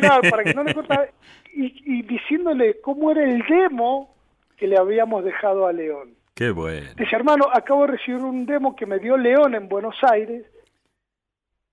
Claro, 0.00 0.22
para 0.30 0.42
que 0.44 0.54
no 0.54 0.64
le 0.64 0.72
cortara. 0.74 1.08
Y, 1.54 1.98
y 1.98 2.02
diciéndole 2.02 2.80
cómo 2.80 3.10
era 3.10 3.24
el 3.24 3.42
demo 3.46 4.14
que 4.56 4.66
le 4.66 4.78
habíamos 4.78 5.24
dejado 5.24 5.66
a 5.66 5.72
León. 5.72 6.14
Qué 6.34 6.50
bueno. 6.50 6.86
Dice, 6.96 7.14
hermano, 7.16 7.46
acabo 7.52 7.82
de 7.82 7.92
recibir 7.92 8.20
un 8.22 8.46
demo 8.46 8.74
que 8.74 8.86
me 8.86 8.98
dio 8.98 9.16
León 9.16 9.54
en 9.54 9.68
Buenos 9.68 9.96
Aires. 10.02 10.46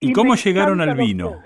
¿Y 0.01 0.12
cómo 0.12 0.36
llegaron 0.36 0.82
al 0.82 0.95
vino? 0.95 1.41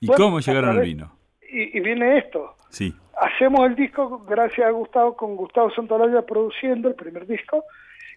¿Y 0.00 0.06
Bueno, 0.06 0.24
cómo 0.24 0.40
llegaron 0.40 0.70
al 0.76 0.82
vino? 0.82 1.16
Y, 1.50 1.76
y 1.76 1.80
viene 1.80 2.18
esto. 2.18 2.54
Sí. 2.68 2.94
Hacemos 3.18 3.66
el 3.66 3.74
disco 3.74 4.18
gracias 4.28 4.68
a 4.68 4.70
Gustavo, 4.70 5.16
con 5.16 5.36
Gustavo 5.36 5.70
Santolaya 5.70 6.22
produciendo 6.22 6.88
el 6.88 6.94
primer 6.94 7.26
disco, 7.26 7.64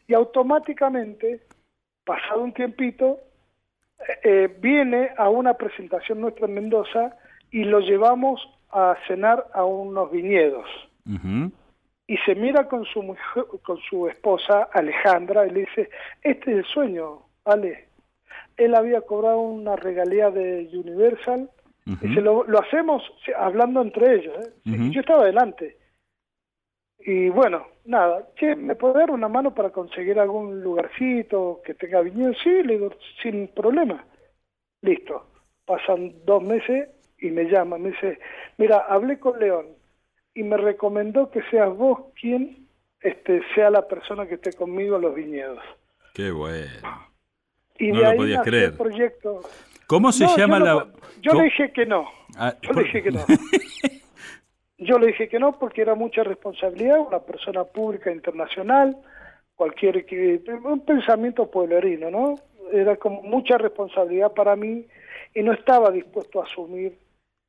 y 0.09 0.15
automáticamente, 0.15 1.39
pasado 2.03 2.41
un 2.41 2.51
tiempito, 2.51 3.19
eh, 3.99 4.19
eh, 4.23 4.57
viene 4.59 5.11
a 5.15 5.29
una 5.29 5.53
presentación 5.53 6.19
nuestra 6.19 6.47
en 6.47 6.55
Mendoza 6.55 7.15
y 7.51 7.63
lo 7.63 7.79
llevamos 7.79 8.41
a 8.71 8.95
cenar 9.07 9.45
a 9.53 9.63
unos 9.63 10.11
viñedos. 10.11 10.67
Y 12.07 12.17
se 12.25 12.33
mira 12.33 12.67
con 12.67 12.85
su 12.85 13.03
mujer, 13.03 13.45
con 13.61 13.77
su 13.87 14.07
esposa 14.07 14.63
Alejandra 14.73 15.45
y 15.45 15.51
le 15.51 15.59
dice, 15.61 15.91
este 16.23 16.51
es 16.53 16.57
el 16.57 16.65
sueño, 16.65 17.21
Ale. 17.45 17.87
Él 18.57 18.73
había 18.73 19.01
cobrado 19.01 19.39
una 19.39 19.75
regalía 19.75 20.31
de 20.31 20.69
Universal, 20.73 21.51
Ujú. 21.85 22.07
dice, 22.07 22.21
lo, 22.21 22.43
lo 22.45 22.59
hacemos 22.59 23.03
hablando 23.37 23.79
entre 23.81 24.15
ellos, 24.15 24.35
¿eh? 24.39 24.89
Yo 24.91 25.01
estaba 25.01 25.21
adelante. 25.21 25.77
Y 26.99 27.29
bueno, 27.29 27.65
nada, 27.85 28.27
che, 28.35 28.55
¿me 28.55 28.75
puede 28.75 28.95
dar 28.99 29.11
una 29.11 29.27
mano 29.29 29.53
para 29.55 29.69
conseguir 29.71 30.19
algún 30.19 30.61
lugarcito 30.61 31.61
que 31.65 31.73
tenga 31.73 32.01
viñedo? 32.01 32.33
Sí, 32.43 32.49
le 32.63 32.73
digo, 32.73 32.89
sin 33.21 33.47
problema. 33.49 34.05
Listo. 34.81 35.25
Pasan 35.65 36.13
dos 36.25 36.43
meses 36.43 36.89
y 37.19 37.31
me 37.31 37.45
llama, 37.45 37.77
me 37.77 37.91
dice, 37.91 38.19
mira, 38.57 38.85
hablé 38.89 39.19
con 39.19 39.39
León 39.39 39.67
y 40.33 40.43
me 40.43 40.57
recomendó 40.57 41.29
que 41.31 41.41
seas 41.49 41.75
vos 41.75 41.99
quien 42.19 42.67
este, 43.01 43.41
sea 43.55 43.69
la 43.69 43.87
persona 43.87 44.27
que 44.27 44.35
esté 44.35 44.53
conmigo 44.53 44.95
en 44.97 45.01
los 45.03 45.15
viñedos. 45.15 45.59
Qué 46.13 46.31
bueno. 46.31 46.67
Y 47.77 47.91
No 47.91 47.97
de 47.99 48.03
lo 48.03 48.09
ahí 48.09 48.17
podías 48.17 48.43
creer. 48.43 48.63
el 48.71 48.73
proyecto. 48.77 49.41
¿Cómo 49.87 50.11
se 50.11 50.25
No, 50.25 50.35
llama 50.37 50.59
yo 50.59 50.65
la...? 50.65 50.73
no- 50.73 50.91
yo 51.21 51.31
¿Cómo? 51.31 51.41
le 51.43 51.49
dije 51.49 51.71
que 51.71 51.85
no. 51.85 52.07
Ah, 52.37 52.53
Yo 52.61 52.69
por- 52.69 52.77
le 52.77 52.83
dije 52.83 53.03
que 53.03 53.11
no. 53.11 53.19
Yo 54.79 54.97
le 54.97 55.07
dije 55.07 55.27
que 55.27 55.39
no 55.39 55.59
porque 55.59 55.81
era 55.81 55.93
mucha 55.93 56.23
responsabilidad, 56.23 56.99
una 56.99 57.19
persona 57.19 57.65
pública 57.65 58.11
internacional, 58.11 58.95
cualquier 59.55 60.05
que 60.05 60.41
un 60.63 60.85
pensamiento 60.85 61.51
pueblerino, 61.51 62.09
¿no? 62.09 62.35
Era 62.71 62.95
como 62.95 63.21
mucha 63.21 63.57
responsabilidad 63.57 64.31
para 64.31 64.55
mí 64.55 64.85
y 65.35 65.43
no 65.43 65.51
estaba 65.51 65.91
dispuesto 65.91 66.41
a 66.41 66.45
asumir 66.45 66.97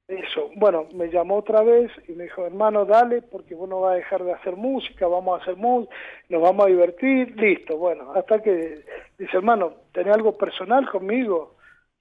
eso. 0.08 0.50
Bueno, 0.56 0.88
me 0.92 1.08
llamó 1.08 1.36
otra 1.36 1.62
vez 1.62 1.92
y 2.08 2.12
me 2.12 2.24
dijo, 2.24 2.44
hermano, 2.44 2.84
dale, 2.84 3.22
porque 3.22 3.54
vos 3.54 3.68
no 3.68 3.80
vas 3.80 3.92
a 3.92 3.96
dejar 3.96 4.24
de 4.24 4.32
hacer 4.32 4.56
música, 4.56 5.06
vamos 5.06 5.38
a 5.38 5.42
hacer 5.42 5.56
música, 5.56 5.94
nos 6.28 6.42
vamos 6.42 6.66
a 6.66 6.68
divertir, 6.68 7.36
listo. 7.36 7.76
Bueno, 7.76 8.12
hasta 8.12 8.42
que 8.42 8.84
dice, 9.16 9.36
hermano, 9.36 9.74
¿tenés 9.92 10.14
algo 10.14 10.36
personal 10.36 10.90
conmigo? 10.90 11.54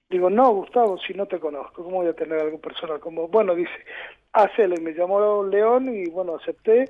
Digo, 0.08 0.28
no, 0.28 0.50
Gustavo, 0.54 0.98
si 0.98 1.14
no 1.14 1.26
te 1.26 1.38
conozco, 1.38 1.84
¿cómo 1.84 1.98
voy 1.98 2.08
a 2.08 2.14
tener 2.14 2.40
algo 2.40 2.58
personal 2.58 2.98
con? 2.98 3.14
Bueno, 3.14 3.54
dice, 3.54 3.70
hacelo. 4.32 4.74
Y 4.76 4.80
me 4.80 4.92
llamó 4.92 5.44
León 5.44 5.94
y 5.94 6.08
bueno, 6.10 6.36
acepté 6.36 6.84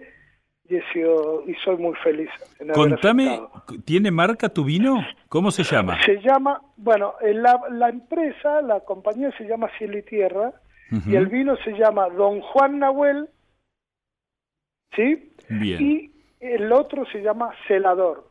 y, 0.68 0.76
he 0.76 0.92
sido, 0.92 1.42
y 1.46 1.54
soy 1.64 1.76
muy 1.76 1.94
feliz. 1.96 2.30
En 2.58 2.68
Contame, 2.68 3.28
aceptado. 3.28 3.82
¿tiene 3.84 4.10
marca 4.10 4.48
tu 4.48 4.64
vino? 4.64 5.04
¿Cómo 5.28 5.50
se 5.50 5.64
llama? 5.64 5.98
Se 6.04 6.20
llama, 6.20 6.62
bueno, 6.76 7.14
eh, 7.20 7.34
la, 7.34 7.60
la 7.70 7.88
empresa, 7.88 8.62
la 8.62 8.80
compañía 8.80 9.32
se 9.36 9.44
llama 9.44 9.68
Cielo 9.78 9.98
y 9.98 10.02
Tierra 10.02 10.52
Ujú. 10.92 11.10
y 11.10 11.16
el 11.16 11.26
vino 11.26 11.56
se 11.64 11.72
llama 11.72 12.08
Don 12.08 12.40
Juan 12.40 12.78
Nahuel, 12.78 13.28
¿sí? 14.94 15.32
Bien. 15.48 15.80
Y 15.80 16.12
el 16.40 16.72
otro 16.72 17.04
se 17.06 17.20
llama 17.20 17.50
Celador, 17.66 18.28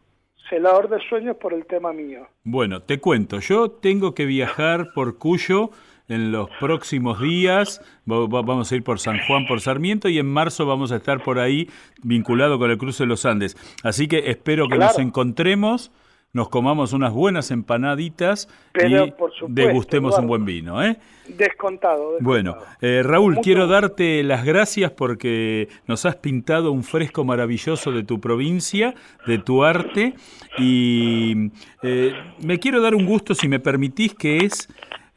Celador 0.49 0.89
de 0.89 0.99
Sueños 1.07 1.37
por 1.37 1.53
el 1.53 1.65
tema 1.65 1.93
mío. 1.93 2.27
Bueno, 2.43 2.81
te 2.81 2.99
cuento, 2.99 3.39
yo 3.39 3.69
tengo 3.71 4.13
que 4.15 4.25
viajar 4.25 4.87
por 4.93 5.17
Cuyo 5.17 5.69
en 6.09 6.31
los 6.31 6.49
próximos 6.59 7.21
días, 7.21 7.81
Va- 8.11 8.27
va- 8.27 8.41
vamos 8.41 8.71
a 8.71 8.75
ir 8.75 8.83
por 8.83 8.99
San 8.99 9.19
Juan, 9.27 9.45
por 9.47 9.61
Sarmiento, 9.61 10.09
y 10.09 10.17
en 10.19 10.25
marzo 10.25 10.65
vamos 10.65 10.91
a 10.91 10.97
estar 10.97 11.23
por 11.23 11.39
ahí 11.39 11.69
vinculado 12.03 12.59
con 12.59 12.69
el 12.71 12.77
cruce 12.77 13.03
de 13.03 13.07
los 13.07 13.25
Andes. 13.25 13.55
Así 13.83 14.07
que 14.07 14.29
espero 14.31 14.67
que 14.67 14.77
nos 14.77 14.99
encontremos, 14.99 15.91
nos 16.33 16.49
comamos 16.49 16.93
unas 16.93 17.11
buenas 17.13 17.49
empanaditas 17.49 18.47
Pero, 18.71 19.05
y 19.05 19.11
por 19.11 19.31
supuesto, 19.33 19.47
degustemos 19.49 20.17
un 20.19 20.27
buen 20.27 20.45
vino. 20.45 20.83
¿eh? 20.83 20.97
Descontado. 21.27 22.13
descontado. 22.13 22.17
Bueno, 22.21 22.55
eh, 22.81 23.01
Raúl, 23.03 23.33
Mucho 23.33 23.41
quiero 23.43 23.65
darte 23.67 24.23
las 24.23 24.43
gracias 24.45 24.91
porque 24.91 25.69
nos 25.87 26.05
has 26.05 26.15
pintado 26.17 26.71
un 26.71 26.83
fresco 26.83 27.23
maravilloso 27.23 27.91
de 27.91 28.03
tu 28.03 28.19
provincia, 28.19 28.93
de 29.25 29.37
tu 29.39 29.63
arte, 29.63 30.13
y 30.57 31.51
eh, 31.83 32.13
me 32.43 32.59
quiero 32.59 32.81
dar 32.81 32.93
un 32.95 33.05
gusto, 33.05 33.33
si 33.35 33.47
me 33.47 33.59
permitís, 33.59 34.13
que 34.13 34.37
es, 34.45 34.67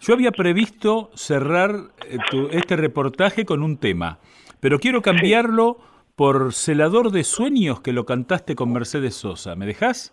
yo 0.02 0.14
había 0.14 0.32
previsto 0.32 1.10
cerrar 1.14 1.70
eh, 2.08 2.18
tu- 2.30 2.48
este 2.50 2.76
reportaje 2.76 3.44
con 3.46 3.62
un 3.62 3.78
tema, 3.78 4.18
pero 4.60 4.78
quiero 4.78 5.00
cambiarlo 5.00 5.78
por 6.14 6.52
Celador 6.52 7.10
de 7.10 7.24
Sueños, 7.24 7.80
que 7.80 7.92
lo 7.92 8.04
cantaste 8.04 8.54
con 8.54 8.72
Mercedes 8.72 9.14
Sosa. 9.14 9.56
¿Me 9.56 9.64
dejás? 9.64 10.12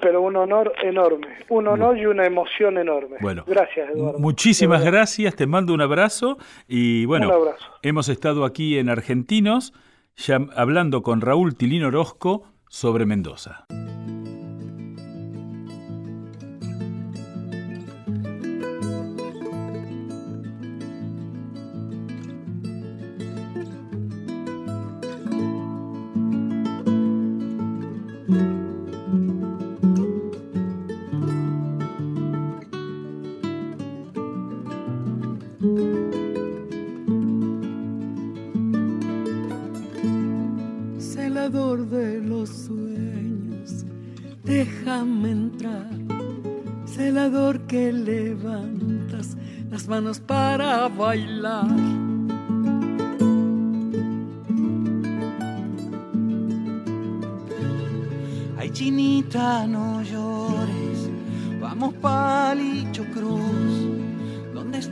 Pero 0.00 0.20
un 0.22 0.36
honor 0.36 0.72
enorme, 0.82 1.26
un 1.48 1.66
honor 1.66 1.96
y 1.98 2.06
una 2.06 2.24
emoción 2.26 2.78
enorme. 2.78 3.16
Bueno, 3.20 3.44
gracias, 3.46 3.90
Eduardo. 3.90 4.18
Muchísimas 4.18 4.84
gracias, 4.84 5.34
te 5.36 5.46
mando 5.46 5.72
un 5.74 5.80
abrazo 5.80 6.38
y 6.68 7.04
bueno, 7.06 7.28
Un 7.28 7.34
abrazo. 7.34 7.64
hemos 7.82 8.08
estado 8.08 8.44
aquí 8.44 8.78
en 8.78 8.88
Argentinos 8.90 9.72
ya 10.16 10.38
hablando 10.54 11.02
con 11.02 11.20
Raúl 11.22 11.54
Tilín 11.56 11.84
Orozco 11.84 12.44
sobre 12.68 13.06
Mendoza. 13.06 13.64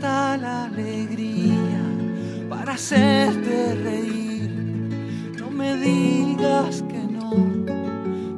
La 0.01 0.65
alegría 0.65 1.83
para 2.49 2.75
hacerte 2.75 3.75
reír? 3.83 4.51
No 5.39 5.51
me 5.51 5.77
digas 5.77 6.85
que 6.89 6.99
no, 6.99 7.31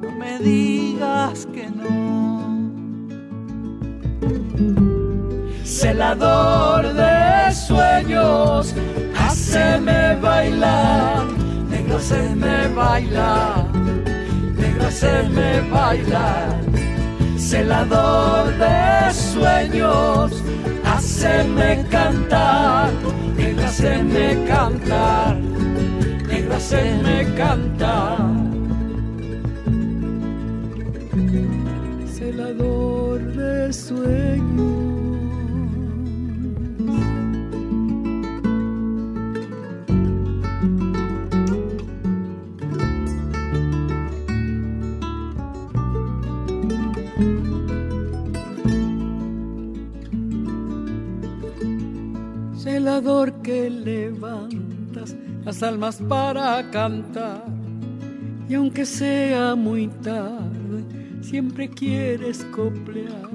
no 0.01 0.11
me 0.19 0.39
digas 0.39 1.47
que 1.53 1.69
no. 1.71 2.71
Celador 5.65 6.93
de 6.95 7.53
sueños, 7.53 8.75
haceme 9.19 10.17
bailar, 10.17 11.27
negro, 11.69 11.97
haceme 11.97 12.69
bailar, 12.69 13.67
negro, 14.57 14.87
haceme 14.87 15.61
bailar. 15.71 16.61
Celador 17.37 18.57
de 18.59 19.13
sueños, 19.13 20.33
haceme 21.01 21.87
cantar, 21.91 22.93
negro, 23.35 23.65
haceme 23.65 24.45
cantar 24.47 25.37
negra 26.29 26.57
hacerme 26.57 27.27
cantar. 27.37 28.19
Celador 32.15 33.21
de 33.33 33.73
sueños. 33.73 34.60
Que 53.01 53.71
levantas 53.71 55.17
las 55.43 55.63
almas 55.63 55.97
para 56.07 56.71
cantar. 56.71 57.47
Y 58.47 58.53
aunque 58.53 58.85
sea 58.85 59.55
muy 59.55 59.89
tarde, 59.89 60.85
siempre 61.23 61.71
quieres 61.71 62.45
coplear. 62.55 63.31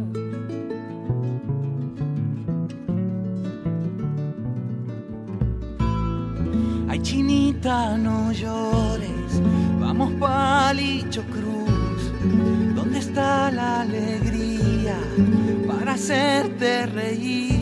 Ay, 6.88 7.00
chinita, 7.02 7.98
no 7.98 8.32
llores, 8.32 9.42
vamos 9.80 10.14
palicho 10.20 11.24
cruz. 11.24 12.12
¿Dónde 12.76 13.00
está 13.00 13.50
la 13.50 13.82
alegría 13.82 15.00
para 15.68 15.94
hacerte 15.94 16.86
reír? 16.86 17.55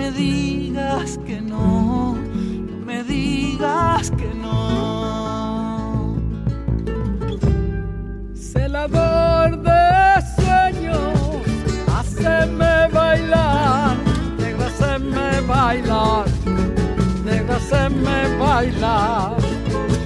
me 0.00 0.10
digas 0.12 1.18
que 1.26 1.42
no, 1.42 2.14
no 2.14 2.76
me 2.86 3.04
digas 3.04 4.10
que 4.12 4.30
no. 4.44 6.16
Celador 8.34 9.50
de 9.68 9.84
sueños, 10.36 11.12
haceme 11.96 12.88
bailar, 12.98 13.96
negra, 14.38 14.66
haceme 14.68 15.28
bailar, 15.46 16.26
negra, 17.26 17.56
haceme 17.56 18.18
bailar. 18.38 19.36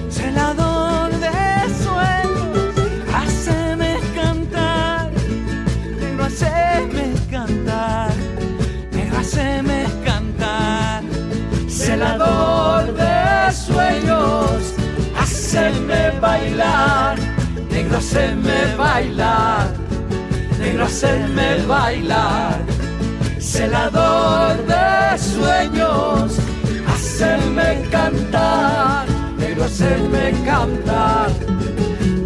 Celador 0.09 1.09
de 1.25 1.39
sueños, 1.83 2.75
haceme 3.19 3.91
cantar, 4.13 5.09
negro, 6.01 6.25
haceme 6.25 7.05
cantar. 7.31 8.11
haceme 9.17 9.74
velador 11.95 12.93
de 12.93 13.53
sueños, 13.53 14.73
haceme 15.17 16.11
bailar, 16.19 17.17
negro 17.71 17.97
haceme 17.99 18.75
bailar, 18.77 19.67
negro 20.59 20.85
haceme 20.85 21.65
bailar, 21.65 22.59
celador 23.39 24.57
de 24.67 25.17
sueños, 25.17 26.37
haceme 26.85 27.69
cantar, 27.89 29.05
negro 29.37 29.63
haceme 29.63 30.33
cantar, 30.43 31.29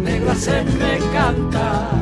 negro 0.02 0.32
haceme 0.32 0.98
cantar. 1.12 2.00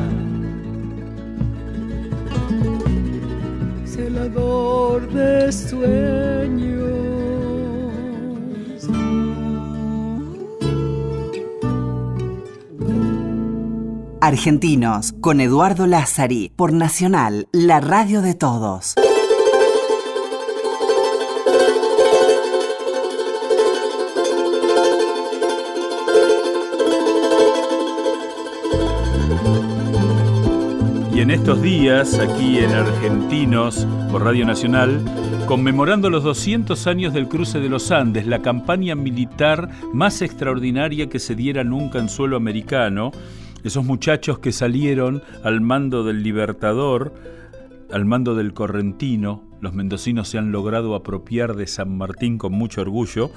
celador 3.85 5.07
de 5.11 5.51
sueños. 5.51 6.78
Argentinos, 14.21 15.13
con 15.21 15.39
Eduardo 15.39 15.87
Lázari, 15.87 16.51
por 16.57 16.73
Nacional, 16.73 17.47
la 17.53 17.79
radio 17.79 18.21
de 18.21 18.35
todos. 18.35 18.95
Y 31.13 31.21
en 31.21 31.31
estos 31.31 31.61
días, 31.61 32.19
aquí 32.19 32.59
en 32.59 32.71
Argentinos, 32.71 33.87
por 34.11 34.25
Radio 34.25 34.45
Nacional, 34.45 35.01
conmemorando 35.47 36.09
los 36.09 36.25
200 36.25 36.87
años 36.87 37.13
del 37.13 37.29
cruce 37.29 37.61
de 37.61 37.69
los 37.69 37.89
Andes, 37.91 38.27
la 38.27 38.41
campaña 38.41 38.95
militar 38.95 39.69
más 39.93 40.21
extraordinaria 40.21 41.07
que 41.07 41.19
se 41.19 41.35
diera 41.35 41.63
nunca 41.63 41.99
en 41.99 42.09
suelo 42.09 42.35
americano, 42.35 43.11
esos 43.63 43.85
muchachos 43.85 44.39
que 44.39 44.51
salieron 44.51 45.21
al 45.43 45.61
mando 45.61 46.03
del 46.03 46.23
Libertador, 46.23 47.13
al 47.91 48.05
mando 48.05 48.35
del 48.35 48.53
Correntino, 48.53 49.43
los 49.61 49.73
mendocinos 49.73 50.29
se 50.29 50.37
han 50.37 50.51
logrado 50.51 50.95
apropiar 50.95 51.55
de 51.55 51.67
San 51.67 51.97
Martín 51.97 52.37
con 52.37 52.53
mucho 52.53 52.81
orgullo, 52.81 53.31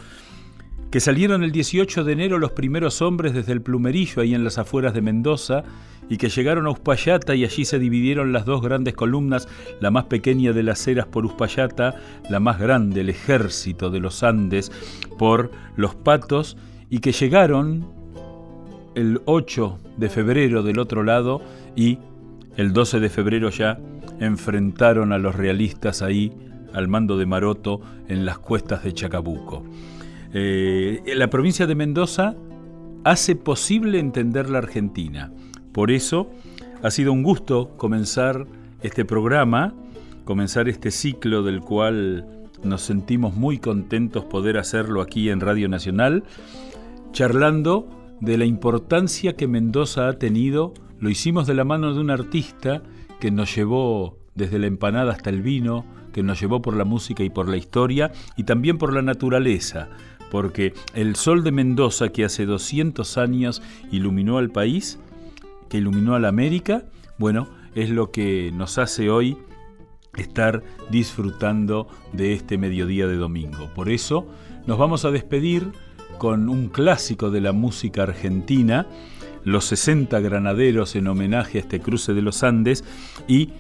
que 0.91 1.01
salieron 1.01 1.43
el 1.43 1.53
18 1.53 2.05
de 2.05 2.12
enero 2.12 2.39
los 2.39 2.53
primeros 2.53 3.01
hombres 3.01 3.33
desde 3.33 3.53
el 3.53 3.62
Plumerillo, 3.62 4.20
ahí 4.20 4.35
en 4.35 4.45
las 4.45 4.59
afueras 4.59 4.93
de 4.93 5.01
Mendoza, 5.01 5.64
y 6.09 6.18
que 6.18 6.29
llegaron 6.29 6.66
a 6.66 6.70
Uspallata 6.70 7.35
y 7.35 7.45
allí 7.45 7.64
se 7.64 7.79
dividieron 7.79 8.33
las 8.33 8.45
dos 8.45 8.61
grandes 8.61 8.93
columnas, 8.95 9.49
la 9.81 9.91
más 9.91 10.05
pequeña 10.05 10.53
de 10.53 10.62
las 10.62 10.87
Heras 10.87 11.07
por 11.07 11.25
Uspallata, 11.25 11.95
la 12.29 12.41
más 12.41 12.59
grande, 12.59 13.01
el 13.01 13.09
ejército 13.09 13.89
de 13.89 14.01
los 14.01 14.23
Andes, 14.23 14.70
por 15.18 15.51
los 15.77 15.95
Patos, 15.95 16.59
y 16.91 16.99
que 16.99 17.12
llegaron 17.12 18.01
el 18.95 19.20
8 19.24 19.78
de 19.97 20.09
febrero 20.09 20.62
del 20.62 20.78
otro 20.78 21.03
lado 21.03 21.40
y 21.76 21.99
el 22.57 22.72
12 22.72 23.01
de 23.01 23.09
febrero 23.09 23.51
ya 23.51 23.78
enfrentaron 24.20 25.12
a 25.12 25.18
los 25.18 25.34
realistas 25.34 26.03
ahí 26.03 26.32
al 26.72 26.88
mando 26.88 27.18
de 27.18 27.26
Maroto 27.26 27.80
en 28.09 28.24
las 28.24 28.38
cuestas 28.38 28.84
de 28.84 28.93
Chacabuco. 28.93 29.64
Eh, 30.32 31.03
la 31.14 31.28
provincia 31.28 31.66
de 31.66 31.74
Mendoza 31.74 32.34
hace 33.05 33.36
posible 33.36 33.99
entender 33.99 34.49
la 34.49 34.59
Argentina. 34.59 35.32
Por 35.72 35.90
eso 35.90 36.30
ha 36.82 36.90
sido 36.90 37.12
un 37.12 37.22
gusto 37.22 37.76
comenzar 37.76 38.47
este 38.82 39.05
programa, 39.05 39.74
comenzar 40.24 40.68
este 40.68 40.90
ciclo 40.90 41.43
del 41.43 41.61
cual 41.61 42.26
nos 42.62 42.82
sentimos 42.82 43.34
muy 43.34 43.59
contentos 43.59 44.24
poder 44.24 44.57
hacerlo 44.59 45.01
aquí 45.01 45.30
en 45.30 45.40
Radio 45.40 45.68
Nacional, 45.68 46.24
charlando 47.12 47.88
de 48.23 48.39
la 48.39 48.45
importancia 48.45 49.35
que 49.35 49.49
Mendoza 49.49 50.09
ha 50.09 50.12
tenido, 50.12 50.73
lo 51.01 51.11
hicimos 51.11 51.49
de 51.49 51.55
la 51.55 51.64
mano 51.64 51.93
de 51.93 52.01
un 52.01 52.09
artista 52.09 52.81
que 53.20 53.33
nos 53.33 53.55
llevó 53.55 54.16
desde 54.37 54.61
la 54.61 54.68
empanada 54.68 55.11
hasta 55.11 55.29
el 55.29 55.43
vino, 55.43 55.85
que 56.12 56.23
nos 56.23 56.41
llevó 56.41 56.62
por 56.62 56.77
la 56.77 56.85
música 56.85 57.25
y 57.25 57.31
por 57.31 57.49
la 57.49 57.57
historia, 57.57 58.12
y 58.37 58.45
también 58.45 58.79
por 58.79 58.95
la 58.95 59.03
naturaleza, 59.03 59.89
porque 60.31 60.73
el 60.95 61.16
sol 61.16 61.43
de 61.43 61.51
Mendoza 61.51 62.11
que 62.11 62.25
hace 62.25 62.47
200 62.47 63.18
años 63.18 63.61
iluminó 63.91 64.39
al 64.39 64.51
país, 64.51 65.01
que 65.68 65.79
iluminó 65.79 66.14
a 66.14 66.20
la 66.20 66.29
América, 66.29 66.85
bueno, 67.18 67.49
es 67.75 67.91
lo 67.91 68.12
que 68.12 68.53
nos 68.55 68.79
hace 68.79 69.11
hoy 69.11 69.37
estar 70.16 70.62
disfrutando 70.93 71.89
de 72.12 72.35
este 72.35 72.57
mediodía 72.57 73.09
de 73.09 73.16
domingo. 73.16 73.68
Por 73.75 73.89
eso 73.89 74.29
nos 74.64 74.79
vamos 74.79 75.05
a 75.05 75.11
despedir 75.11 75.73
con 76.18 76.48
un 76.48 76.68
clásico 76.68 77.30
de 77.30 77.40
la 77.40 77.52
música 77.52 78.04
argentina, 78.04 78.86
Los 79.44 79.64
60 79.66 80.20
Granaderos 80.20 80.94
en 80.94 81.08
homenaje 81.08 81.58
a 81.58 81.60
este 81.62 81.80
cruce 81.80 82.14
de 82.14 82.22
los 82.22 82.42
Andes 82.42 82.84
y 83.26 83.50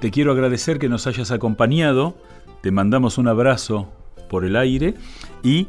te 0.00 0.10
quiero 0.10 0.32
agradecer 0.32 0.78
que 0.78 0.88
nos 0.88 1.06
hayas 1.06 1.30
acompañado, 1.30 2.14
te 2.60 2.70
mandamos 2.70 3.18
un 3.18 3.28
abrazo 3.28 3.92
por 4.28 4.44
el 4.44 4.56
aire 4.56 4.94
y 5.42 5.68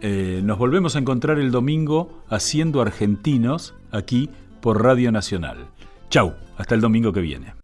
eh, 0.00 0.40
nos 0.44 0.58
volvemos 0.58 0.96
a 0.96 0.98
encontrar 0.98 1.38
el 1.38 1.50
domingo 1.50 2.22
haciendo 2.28 2.80
argentinos 2.80 3.74
aquí 3.90 4.28
por 4.60 4.82
Radio 4.82 5.12
Nacional. 5.12 5.66
Chau, 6.10 6.34
hasta 6.56 6.74
el 6.74 6.80
domingo 6.80 7.12
que 7.12 7.20
viene. 7.20 7.54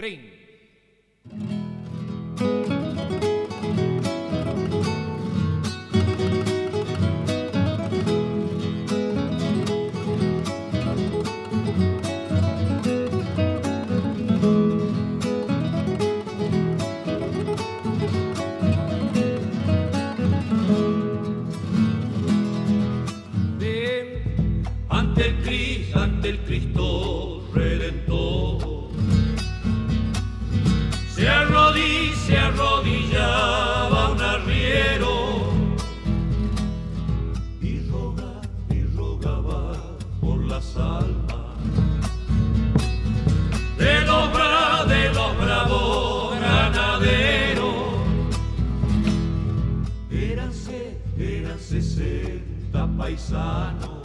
sano. 53.32 54.02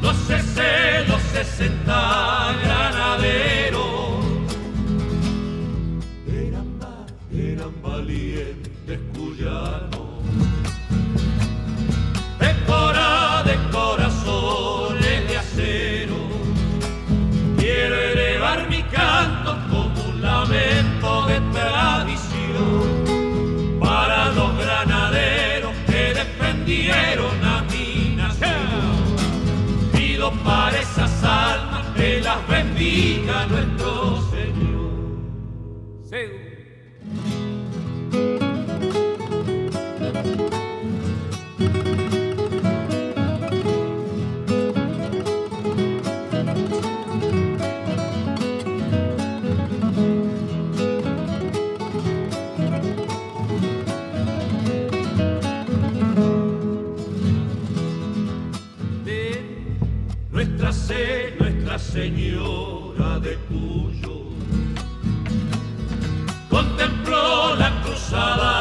Los 0.00 0.16
60, 0.16 1.12
los 1.12 1.22
60. 1.22 2.43
Bendiga 32.54 33.46
nuestro 33.46 34.22
Señor. 34.30 34.74
de 36.10 37.33
Señora 61.94 63.20
de 63.20 63.36
Cuyo. 63.46 64.16
Contempló 66.50 67.54
la 67.54 67.70
cruzada 67.82 68.53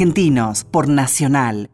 Argentinos 0.00 0.64
por 0.64 0.88
Nacional 0.88 1.68